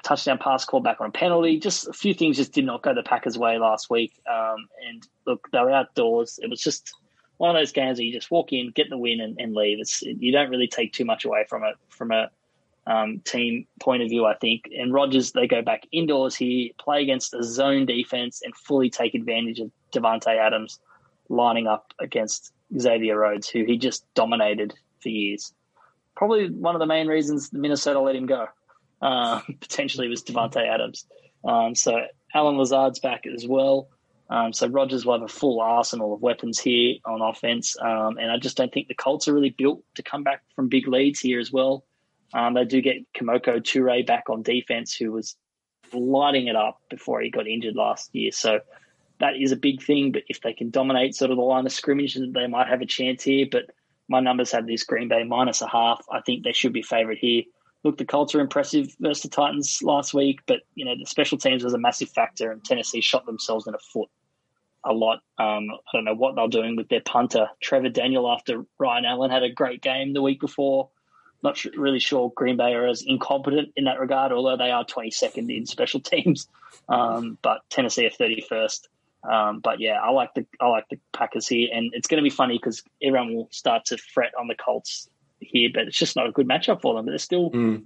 [0.04, 1.60] touchdown pass call back on a penalty.
[1.60, 4.14] Just a few things just did not go the Packers' way last week.
[4.30, 6.40] Um, and look, they were outdoors.
[6.42, 6.94] It was just
[7.42, 9.80] one of those games where you just walk in, get the win, and, and leave.
[9.80, 12.30] It's you don't really take too much away from it from a
[12.86, 14.66] um, team point of view, I think.
[14.78, 19.16] And Rodgers, they go back indoors here, play against a zone defense, and fully take
[19.16, 20.80] advantage of Davante Adams
[21.30, 25.52] lining up against Xavier Rhodes, who he just dominated for years.
[26.16, 28.50] Probably one of the main reasons Minnesota let him go.
[29.02, 31.08] Uh, potentially was Davante Adams.
[31.44, 33.88] Um, so Allen Lazard's back as well.
[34.32, 38.32] Um, so Rodgers will have a full arsenal of weapons here on offense, um, and
[38.32, 41.20] I just don't think the Colts are really built to come back from big leads
[41.20, 41.84] here as well.
[42.34, 45.36] Um, they do get Kemoko Turay back on defense, who was
[45.94, 48.32] lighting it up before he got injured last year.
[48.32, 48.62] So
[49.20, 50.14] that is a big thing.
[50.14, 52.80] But if they can dominate sort of the line of scrimmage, then they might have
[52.80, 53.48] a chance here.
[53.52, 53.66] But
[54.08, 56.06] my numbers have this Green Bay minus a half.
[56.10, 57.44] I think they should be favourite here.
[57.84, 61.38] Look, the Colts are impressive versus the Titans last week, but you know the special
[61.38, 64.08] teams was a massive factor, and Tennessee shot themselves in the foot
[64.84, 65.20] a lot.
[65.38, 69.32] Um, I don't know what they're doing with their punter, Trevor Daniel, after Ryan Allen
[69.32, 70.90] had a great game the week before.
[71.44, 75.56] Not really sure Green Bay are as incompetent in that regard, although they are 22nd
[75.56, 76.48] in special teams.
[76.88, 78.88] Um, but Tennessee are 31st.
[79.24, 82.28] Um, but yeah, I like the I like the Packers here, and it's going to
[82.28, 85.08] be funny because everyone will start to fret on the Colts
[85.40, 87.06] here, but it's just not a good matchup for them.
[87.06, 87.84] But they're still mm.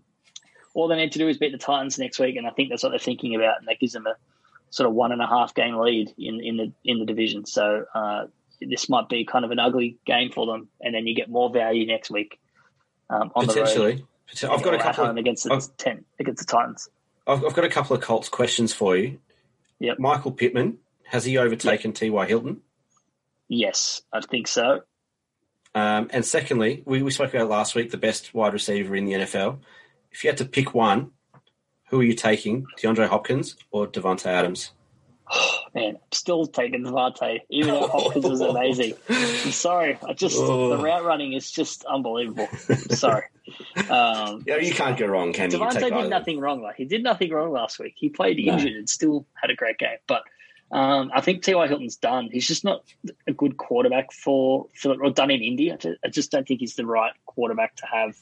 [0.74, 2.84] all they need to do is beat the Titans next week, and I think that's
[2.84, 4.16] what they're thinking about, and that gives them a
[4.70, 7.45] sort of one and a half game lead in in the in the division.
[7.45, 8.26] So uh,
[8.61, 11.49] this might be kind of an ugly game for them, and then you get more
[11.49, 12.39] value next week
[13.09, 13.95] um, on Potentially.
[13.95, 14.51] the road.
[14.51, 16.89] I've got a couple of, against the I've, ten against the Titans.
[17.28, 19.20] I've, I've, got a couple of Colts questions for you.
[19.80, 19.99] Yep.
[19.99, 21.95] Michael Pittman has he overtaken yep.
[21.95, 22.26] T.Y.
[22.26, 22.61] Hilton?
[23.47, 24.82] Yes, I think so.
[25.76, 29.13] Um, and secondly, we, we spoke about last week the best wide receiver in the
[29.13, 29.59] NFL.
[30.11, 31.11] If you had to pick one,
[31.88, 34.71] who are you taking, DeAndre Hopkins or Davante Adams?
[35.31, 38.93] Oh, man, I'm still taking Davante, even though Hopkins was amazing.
[39.09, 40.69] I'm sorry, I just oh.
[40.69, 42.47] the route running is just unbelievable.
[42.91, 43.25] sorry.
[43.89, 45.88] Um, yeah, you can't go wrong, can Davante you?
[45.88, 46.61] Davante did nothing wrong.
[46.61, 47.93] Like he did nothing wrong last week.
[47.95, 48.77] He played injured no.
[48.79, 49.97] and still had a great game.
[50.07, 50.23] But
[50.71, 51.67] um, I think T.Y.
[51.67, 52.29] Hilton's done.
[52.31, 52.83] He's just not
[53.27, 55.77] a good quarterback for Philip, or done in India.
[56.03, 58.15] I just don't think he's the right quarterback to have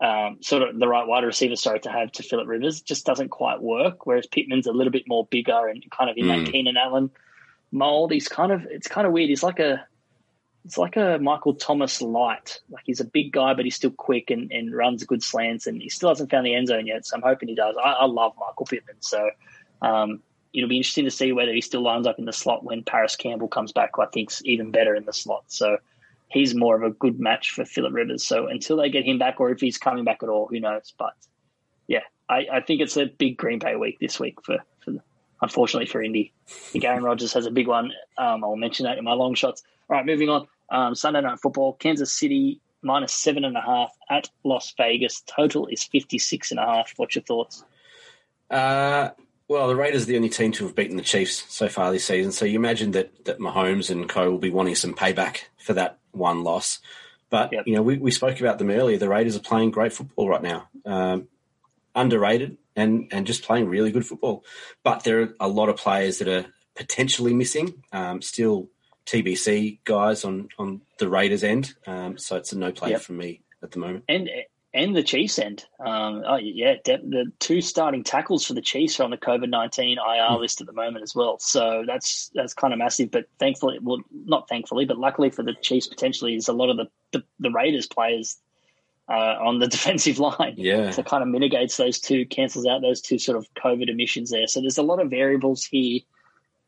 [0.00, 3.30] um, sort of the right wide receiver, sorry, to have to Philip Rivers just doesn't
[3.30, 4.06] quite work.
[4.06, 6.44] Whereas Pittman's a little bit more bigger and kind of in mm.
[6.44, 7.10] that Keenan Allen
[7.72, 8.12] mold.
[8.12, 9.28] He's kind of it's kind of weird.
[9.28, 9.84] He's like a
[10.64, 12.60] it's like a Michael Thomas light.
[12.70, 15.80] Like he's a big guy, but he's still quick and, and runs good slants, and
[15.80, 17.06] he still hasn't found the end zone yet.
[17.06, 17.74] So I'm hoping he does.
[17.82, 19.30] I, I love Michael Pittman, so
[19.82, 20.22] um,
[20.52, 23.16] it'll be interesting to see whether he still lines up in the slot when Parris
[23.16, 23.96] Campbell comes back.
[23.96, 25.44] Who I think's even better in the slot.
[25.48, 25.78] So
[26.28, 28.24] he's more of a good match for Philip Rivers.
[28.24, 30.92] So until they get him back, or if he's coming back at all, who knows?
[30.98, 31.14] But
[31.86, 34.94] yeah, I, I think it's a big Green Bay week this week for, for
[35.40, 36.32] unfortunately for Indy.
[36.82, 37.92] Aaron Rodgers has a big one.
[38.16, 39.62] Um, I'll mention that in my long shots.
[39.88, 40.46] All right, moving on.
[40.70, 45.22] Um, Sunday night football, Kansas City minus seven and a half at Las Vegas.
[45.26, 46.92] Total is 56 and a half.
[46.96, 47.64] What's your thoughts?
[48.50, 49.10] Uh,
[49.48, 52.04] well, the Raiders are the only team to have beaten the Chiefs so far this
[52.04, 52.32] season.
[52.32, 55.98] So you imagine that, that Mahomes and co will be wanting some payback for that
[56.12, 56.80] one loss.
[57.30, 57.66] But yep.
[57.66, 58.98] you know, we, we spoke about them earlier.
[58.98, 61.28] The Raiders are playing great football right now, um,
[61.94, 64.44] underrated and and just playing really good football.
[64.82, 67.82] But there are a lot of players that are potentially missing.
[67.92, 68.68] Um, still
[69.06, 73.02] TBC guys on on the Raiders end, um, so it's a no play yep.
[73.02, 74.04] for me at the moment.
[74.08, 74.30] And
[74.78, 75.64] and the Chiefs end.
[75.80, 79.98] Um, oh, yeah, the two starting tackles for the Chiefs are on the COVID nineteen
[79.98, 80.40] IR mm.
[80.40, 81.38] list at the moment as well.
[81.40, 83.10] So that's that's kind of massive.
[83.10, 86.76] But thankfully, well, not thankfully, but luckily for the Chiefs, potentially is a lot of
[86.76, 88.38] the the, the Raiders players
[89.08, 90.54] uh, on the defensive line.
[90.56, 94.30] Yeah, so kind of mitigates those two, cancels out those two sort of COVID emissions
[94.30, 94.46] there.
[94.46, 96.00] So there's a lot of variables here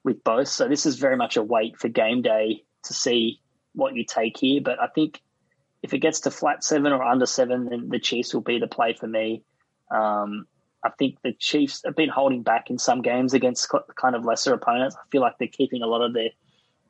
[0.03, 0.49] with both.
[0.49, 3.41] So this is very much a wait for game day to see
[3.75, 4.61] what you take here.
[4.61, 5.23] But I think
[5.83, 8.66] if it gets to flat seven or under seven, then the Chiefs will be the
[8.66, 9.43] play for me.
[9.91, 10.47] Um,
[10.85, 14.55] I think the Chiefs have been holding back in some games against kind of lesser
[14.55, 14.97] opponents.
[14.97, 16.31] I feel like they're keeping a lot of their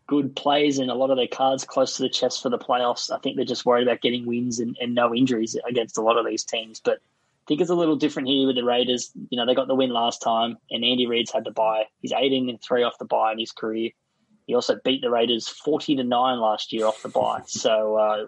[0.07, 3.13] good plays and a lot of their cards close to the chest for the playoffs.
[3.13, 6.19] I think they're just worried about getting wins and, and no injuries against a lot
[6.19, 6.81] of these teams.
[6.81, 9.13] But I think it's a little different here with the Raiders.
[9.31, 11.85] You know, they got the win last time, and Andy Reid's had to buy.
[12.01, 13.91] He's 18 and three off the bye in his career.
[14.47, 17.43] He also beat the Raiders forty to nine last year off the bye.
[17.47, 18.27] So uh,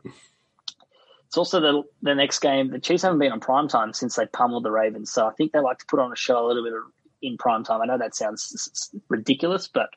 [1.32, 2.68] it's also the the next game.
[2.68, 5.52] The Chiefs haven't been on prime time since they pummeled the Ravens, so I think
[5.52, 6.74] they like to put on a show a little bit
[7.22, 7.80] in prime time.
[7.80, 9.88] I know that sounds ridiculous, but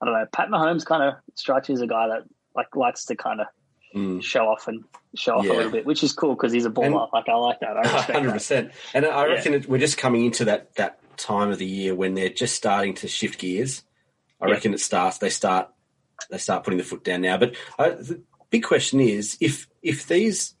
[0.00, 0.24] I don't know.
[0.32, 2.22] Pat Mahomes kind of strikes me as a guy that
[2.56, 3.48] like likes to kind of
[3.94, 4.22] mm.
[4.22, 4.82] show off and
[5.14, 5.52] show off yeah.
[5.52, 6.86] a little bit, which is cool because he's a baller.
[6.86, 7.84] And, like I like that.
[8.06, 8.72] Hundred percent.
[8.94, 9.60] And I reckon yeah.
[9.68, 13.08] we're just coming into that that time of the year when they're just starting to
[13.08, 13.82] shift gears.
[14.40, 14.54] I yeah.
[14.54, 15.18] reckon it starts.
[15.18, 15.68] They start.
[16.30, 17.36] They start putting the foot down now.
[17.36, 20.54] But uh, the big question is if if these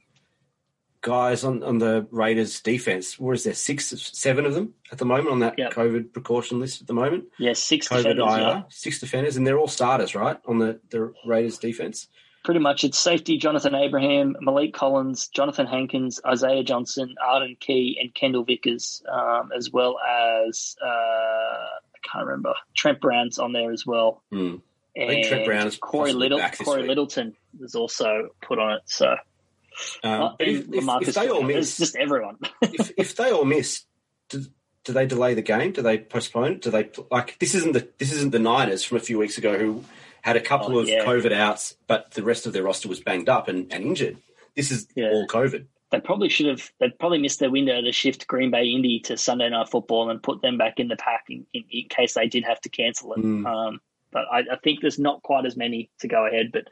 [1.00, 3.18] guys on, on the Raiders defense.
[3.18, 5.72] Where is there six, seven of them at the moment on that yep.
[5.72, 7.24] COVID precaution list at the moment?
[7.38, 8.24] Yeah, six COVID defenders.
[8.26, 8.62] IR, yeah.
[8.68, 12.08] Six defenders, and they're all starters, right, on the, the Raiders defense?
[12.44, 12.84] Pretty much.
[12.84, 19.02] It's safety Johnathan Abram, Maliek Collins, Jonathan Hankins, Isaiah Johnson, Arden Key, and Kendall Vickers,
[19.10, 24.22] um, as well as, uh, I can't remember, Trent Brown's on there as well.
[24.32, 24.62] Mm.
[24.96, 26.88] And Trent Brown is Corey Little, Corey week.
[26.88, 28.82] Littleton was also put on it.
[28.86, 29.14] So
[30.02, 32.38] um, if, if, if, they all miss, just everyone.
[32.62, 33.84] if, if they all miss,
[34.28, 34.44] do,
[34.84, 35.72] do they delay the game?
[35.72, 36.62] Do they postpone it?
[36.62, 37.54] Do they like this?
[37.54, 39.84] Isn't the this isn't the Niners from a few weeks ago who
[40.22, 41.04] had a couple oh, of yeah.
[41.04, 44.18] COVID outs, but the rest of their roster was banged up and, and injured.
[44.54, 45.10] This is yeah.
[45.10, 45.66] all COVID.
[45.90, 46.70] They probably should have.
[46.80, 50.22] They probably missed their window to shift Green Bay Indy to Sunday Night Football and
[50.22, 53.14] put them back in the pack in, in, in case they did have to cancel
[53.14, 53.20] it.
[53.20, 53.46] Mm.
[53.46, 56.50] Um, but I, I, think there's not quite as many to go ahead.
[56.52, 56.68] But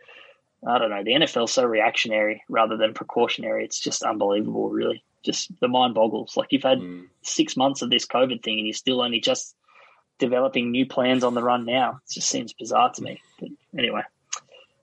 [0.67, 1.05] I don't know.
[1.05, 3.65] The NFL's so reactionary rather than precautionary.
[3.65, 5.05] It's just unbelievable, really.
[5.25, 6.37] Just the mind boggles.
[6.37, 7.05] Like you've had mm.
[7.23, 9.55] six months of this COVID thing and you're still only just
[10.19, 12.01] developing new plans on the run now.
[12.05, 13.21] It just seems bizarre to me.
[13.39, 14.03] But anyway,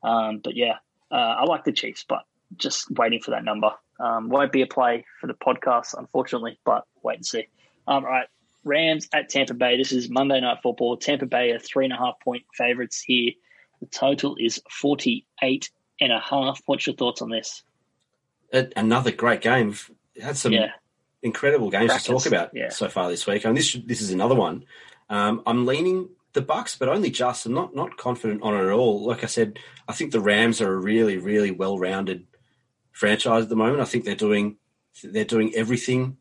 [0.04, 0.78] um, but yeah,
[1.12, 2.24] uh, I like the Chiefs, but
[2.58, 3.72] just waiting for that number.
[4.00, 7.48] Um, won't be a play for the podcast, unfortunately, but wait and see.
[7.88, 8.28] Um, all right,
[8.64, 9.78] Rams at Tampa Bay.
[9.78, 10.98] This is Monday Night Football.
[10.98, 13.32] Tampa Bay are three and a half point favorites here.
[13.84, 15.70] The total is 48
[16.00, 16.62] and a half.
[16.68, 17.64] What's your thoughts on this?
[18.78, 19.76] Another great game.
[20.22, 20.72] Had some yeah.
[21.22, 22.06] incredible games Crackers.
[22.06, 22.70] to talk about yeah.
[22.70, 23.46] so far this week.
[23.46, 24.64] I mean, this this is another one.
[25.10, 27.46] Um, I'm leaning the Bucs, but only just.
[27.46, 29.04] I'm not not confident on it at all.
[29.04, 32.26] Like I said, I think the Rams are a really really well rounded
[32.94, 33.82] franchise at the moment.
[33.82, 34.56] I think they're doing
[35.04, 36.16] they're doing everything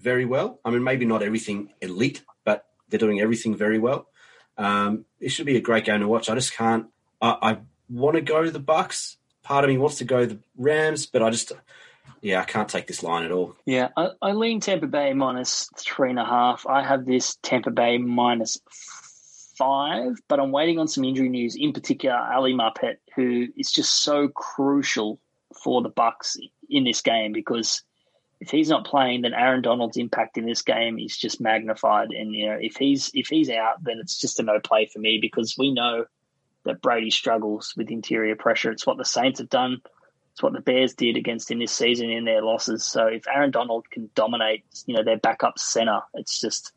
[0.00, 0.58] very well.
[0.64, 4.08] I mean, maybe not everything elite, but they're doing everything very well.
[4.58, 6.28] Um, it should be a great game to watch.
[6.28, 6.86] I just can't.
[7.22, 9.16] I, I want to go the Bucs.
[9.42, 11.52] Part of me wants to go the Rams, but I just,
[12.20, 13.56] yeah, I can't take this line at all.
[13.64, 16.66] Yeah, I, I lean Tampa Bay minus three and a half.
[16.66, 18.58] I have this Tampa Bay minus
[19.56, 21.56] five, but I'm waiting on some injury news.
[21.56, 25.18] In particular, Ali Marpet, who is just so crucial
[25.62, 26.36] for the Bucs
[26.68, 27.82] in this game because
[28.40, 32.10] if he's not playing, then Aaron Donald's impact in this game is just magnified.
[32.10, 35.00] And you know, if he's if he's out, then it's just a no play for
[35.00, 36.04] me because we know
[36.64, 38.70] that Brady struggles with interior pressure.
[38.70, 39.78] It's what the Saints have done.
[40.32, 42.84] It's what the Bears did against him this season in their losses.
[42.84, 46.72] So if Aaron Donald can dominate, you know, their backup center, it's just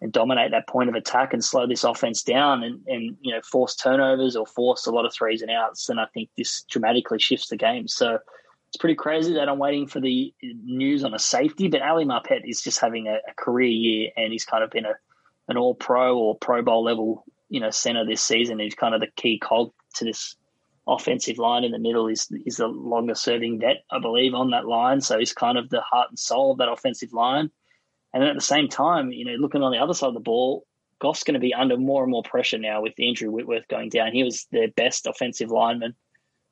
[0.00, 3.40] and dominate that point of attack and slow this offense down and, and you know
[3.42, 7.18] force turnovers or force a lot of threes and outs, then I think this dramatically
[7.18, 7.88] shifts the game.
[7.88, 8.20] So
[8.68, 12.42] it's pretty crazy that I'm waiting for the news on a safety, but Ali Marpet
[12.44, 14.94] is just having a, a career year and he's kind of been a
[15.48, 18.58] an all pro or pro bowl level, you know, center this season.
[18.58, 20.36] He's kind of the key cog to this
[20.86, 22.06] offensive line in the middle.
[22.06, 25.00] He's, he's the longest serving vet, I believe, on that line.
[25.00, 27.50] So he's kind of the heart and soul of that offensive line.
[28.12, 30.20] And then at the same time, you know, looking on the other side of the
[30.20, 30.66] ball,
[31.00, 34.12] Goff's going to be under more and more pressure now with Andrew Whitworth going down.
[34.12, 35.94] He was their best offensive lineman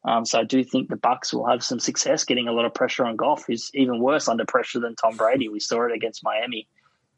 [0.06, 2.72] um, so I do think the Bucs will have some success getting a lot of
[2.72, 5.48] pressure on Goff, who's even worse under pressure than Tom Brady.
[5.48, 6.68] We saw it against Miami.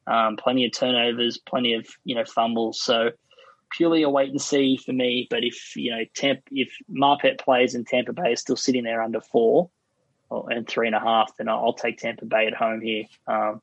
[0.06, 2.80] Um, plenty of turnovers, plenty of you know fumbles.
[2.80, 3.10] So
[3.70, 5.26] purely a wait and see for me.
[5.28, 9.02] But if you know Tampa, if Marpet plays and Tampa Bay is still sitting there
[9.02, 9.68] under four
[10.30, 13.04] or, and three and a half, then I'll take Tampa Bay at home here.
[13.26, 13.60] Um,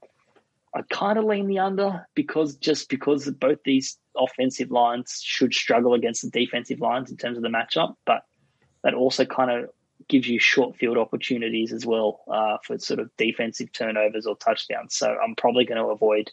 [0.76, 5.96] I kind of lean the under because just because both these offensive lines should struggle
[5.96, 8.22] against the defensive lines in terms of the matchup, but
[8.86, 9.70] that also kind of
[10.08, 14.96] gives you short field opportunities as well uh, for sort of defensive turnovers or touchdowns.
[14.96, 16.32] So I'm probably going to avoid.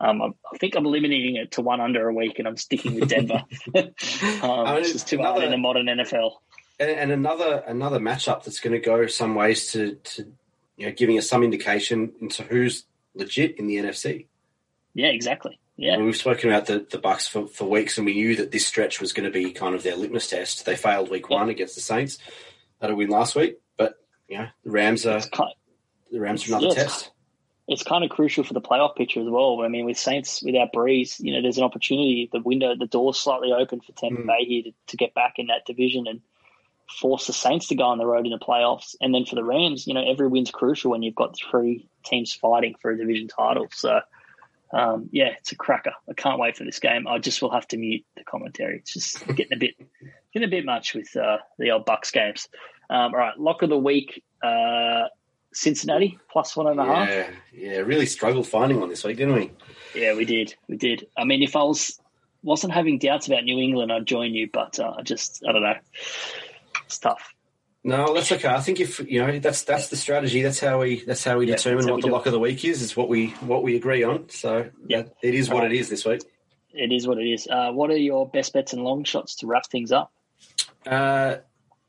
[0.00, 3.08] Um, I think I'm limiting it to one under a week, and I'm sticking with
[3.08, 3.44] Denver.
[3.76, 3.84] um,
[4.42, 6.32] I mean, it's too another, hard in the modern NFL.
[6.80, 10.26] And, and another another matchup that's going to go some ways to, to
[10.76, 12.84] you know giving us some indication into who's
[13.14, 14.26] legit in the NFC.
[14.94, 15.60] Yeah, exactly.
[15.76, 15.96] Yeah.
[15.98, 19.00] we've spoken about the, the Bucs for, for weeks, and we knew that this stretch
[19.00, 20.64] was going to be kind of their litmus test.
[20.64, 22.18] They failed week one against the Saints.
[22.80, 23.94] Had a win last week, but
[24.28, 25.52] you know the Rams are kind
[26.12, 27.10] the Rams are another yeah, test.
[27.66, 29.62] it's kind of crucial for the playoff picture as well.
[29.62, 32.28] I mean, with Saints without Brees, you know, there's an opportunity.
[32.30, 34.26] The window, the door's slightly open for Tampa mm.
[34.26, 36.20] Bay here to, to, get back in that division and
[37.00, 38.94] force the Saints to go on the road in the playoffs.
[39.00, 42.34] And then for the Rams, you know, every win's crucial when you've got three teams
[42.34, 43.68] fighting for a division title.
[43.72, 44.00] So,
[44.72, 45.92] um, yeah, it's a cracker.
[46.08, 47.06] I can't wait for this game.
[47.06, 48.78] I just will have to mute the commentary.
[48.78, 49.74] It's just getting a bit
[50.32, 52.48] getting a bit much with uh, the old Bucs games.
[52.88, 54.22] Um, all right, lock of the week.
[54.42, 55.04] Uh,
[55.54, 57.08] Cincinnati plus one and a half.
[57.08, 59.50] Yeah, yeah, really struggled finding one this week, didn't we?
[59.94, 60.54] Yeah, we did.
[60.66, 61.06] We did.
[61.16, 62.00] I mean, if I was
[62.42, 65.62] wasn't having doubts about New England, I'd join you, but uh, I just I don't
[65.62, 65.76] know.
[66.86, 67.34] It's tough.
[67.84, 68.48] No, that's okay.
[68.48, 70.42] I think if you know that's that's the strategy.
[70.42, 72.64] That's how we that's how we yeah, determine what we the lock of the week
[72.64, 72.80] is.
[72.80, 74.28] Is what we what we agree on.
[74.28, 76.22] So yeah, it is what it is this week.
[76.72, 77.48] It is what it is.
[77.48, 80.12] Uh, what are your best bets and long shots to wrap things up?
[80.86, 81.36] Uh,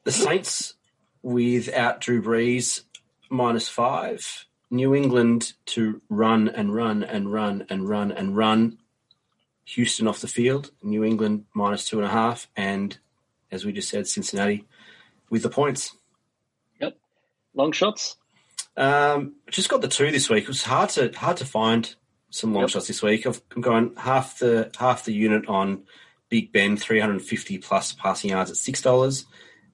[0.03, 0.73] the Saints
[1.21, 2.81] without Drew Brees
[3.29, 4.45] minus five.
[4.71, 8.79] New England to run and run and run and run and run.
[9.65, 10.71] Houston off the field.
[10.81, 12.47] New England minus two and a half.
[12.55, 12.97] And
[13.51, 14.65] as we just said, Cincinnati
[15.29, 15.95] with the points.
[16.79, 16.97] Yep.
[17.53, 18.17] Long shots.
[18.75, 20.43] Um, just got the two this week.
[20.43, 21.93] It was hard to hard to find
[22.29, 22.71] some long yep.
[22.71, 23.25] shots this week.
[23.25, 25.83] I'm going half the half the unit on
[26.29, 29.25] Big Ben, 350 plus passing yards at six dollars,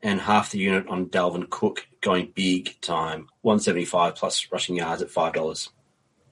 [0.02, 5.10] and half the unit on Dalvin Cook going big time, 175 plus rushing yards at
[5.10, 5.70] five dollars.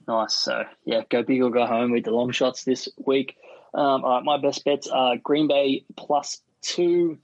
[0.06, 0.34] Nice.
[0.34, 3.36] So yeah, go big or go home with the long shots this week.
[3.74, 7.18] Um, all right, my best bets are Green Bay plus two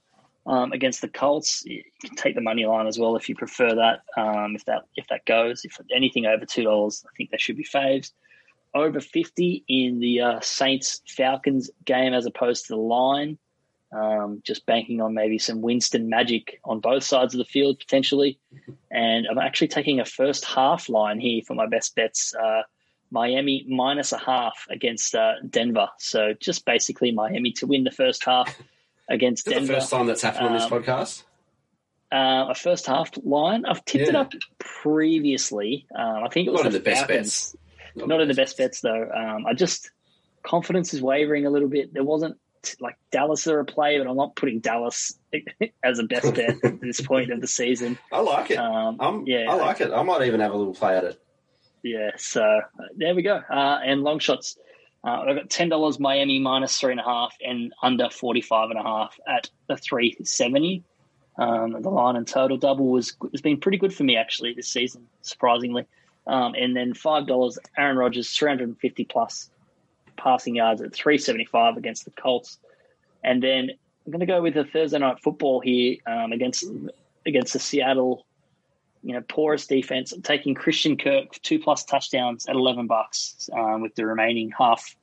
[0.45, 1.63] um, against the Colts.
[1.65, 4.01] You can take the money line as well if you prefer that.
[4.21, 7.57] Um, if that if that goes, if anything over two dollars, I think they should
[7.57, 8.11] be faves.
[8.73, 13.37] Over fifty in the uh, Saints Falcons game as opposed to the line.
[13.91, 18.37] Um, just banking on maybe some Winston magic on both sides of the field potentially.
[18.91, 22.33] And I'm actually taking a first half line here for my best bets.
[22.35, 22.63] Uh,
[23.11, 25.87] Miami minus a half against uh, Denver.
[25.99, 28.59] So just basically Miami to win the first half
[29.09, 29.67] against Denver.
[29.67, 31.23] the first time that's happened um, on this um, podcast?
[32.11, 33.65] Uh, a first half line.
[33.65, 34.09] I've tipped yeah.
[34.09, 35.87] it up previously.
[35.95, 37.55] Um, I think it was one of the best bets.
[37.95, 39.09] Not, Not of the best bets though.
[39.09, 39.89] Um, I just
[40.43, 41.93] confidence is wavering a little bit.
[41.93, 42.37] There wasn't
[42.79, 45.17] like Dallas are a play, but I'm not putting Dallas
[45.83, 47.97] as a best bet at this point of the season.
[48.11, 48.57] I like it.
[48.57, 49.91] Um, yeah, I like it.
[49.91, 51.21] I might even have a little play at it.
[51.83, 52.61] Yeah, so uh,
[52.95, 53.35] there we go.
[53.35, 54.57] Uh, and long shots.
[55.05, 58.71] Uh, I've got ten dollars Miami minus three and a half and under forty five
[58.71, 60.83] and a half at the three seventy.
[61.37, 64.67] Um, the line and total double was has been pretty good for me actually this
[64.67, 65.85] season, surprisingly.
[66.27, 69.51] Um, and then five dollars Aaron Rodgers three hundred and fifty plus
[70.17, 72.57] passing yards at 375 against the Colts.
[73.23, 73.69] And then
[74.05, 76.65] I'm going to go with a Thursday night football here um, against
[77.25, 78.24] against the Seattle,
[79.05, 80.13] you know, porous defense.
[80.23, 84.95] Taking Christian Kirk two plus touchdowns at 11 bucks um, with the remaining half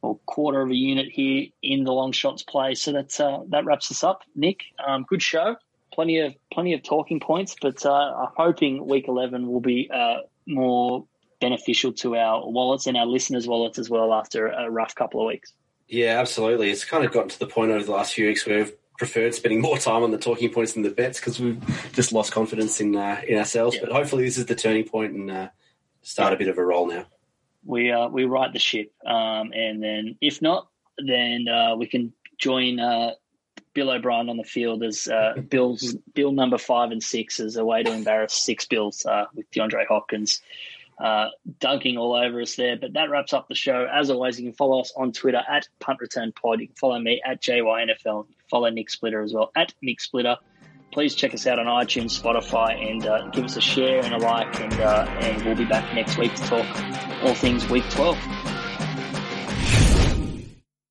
[0.00, 2.74] or quarter of a unit here in the long shots play.
[2.74, 4.22] So that's uh, that wraps us up.
[4.36, 5.56] Nick, um, good show.
[5.92, 10.18] Plenty of plenty of talking points, but uh, I'm hoping week 11 will be uh,
[10.46, 11.04] more
[11.40, 15.26] beneficial to our wallets and our listeners' wallets as well after a rough couple of
[15.26, 15.52] weeks.
[15.88, 16.70] Yeah, absolutely.
[16.70, 18.72] It's kind of gotten to the point over the last few weeks where we've
[19.02, 21.60] preferred spending more time on the talking points than the bets because we've
[21.92, 23.74] just lost confidence in uh, in ourselves.
[23.74, 23.82] Yeah.
[23.82, 25.48] But hopefully, this is the turning point and uh,
[26.02, 26.36] start yeah.
[26.36, 27.06] a bit of a roll now.
[27.64, 30.68] We uh, we right the ship, um, and then if not,
[31.04, 33.14] then uh, we can join uh,
[33.74, 37.64] Bill O'Brien on the field as uh, Bill's Bill number five and six as a
[37.64, 40.40] way to embarrass six Bills uh, with DeAndre Hopkins
[40.98, 41.28] uh,
[41.58, 42.76] dunking all over us there.
[42.76, 43.86] But that wraps up the show.
[43.92, 46.60] As always, you can follow us on Twitter at Punt Return Pod.
[46.60, 48.26] You can follow me at JYNFL.
[48.50, 50.36] follow Nick Splitter as well at Nick Splitter.
[50.92, 54.18] Please check us out on iTunes, Spotify, and uh, give us a share and a
[54.18, 54.60] like.
[54.60, 56.66] And, uh, and we'll be back next week to talk
[57.22, 58.51] all things Week 12.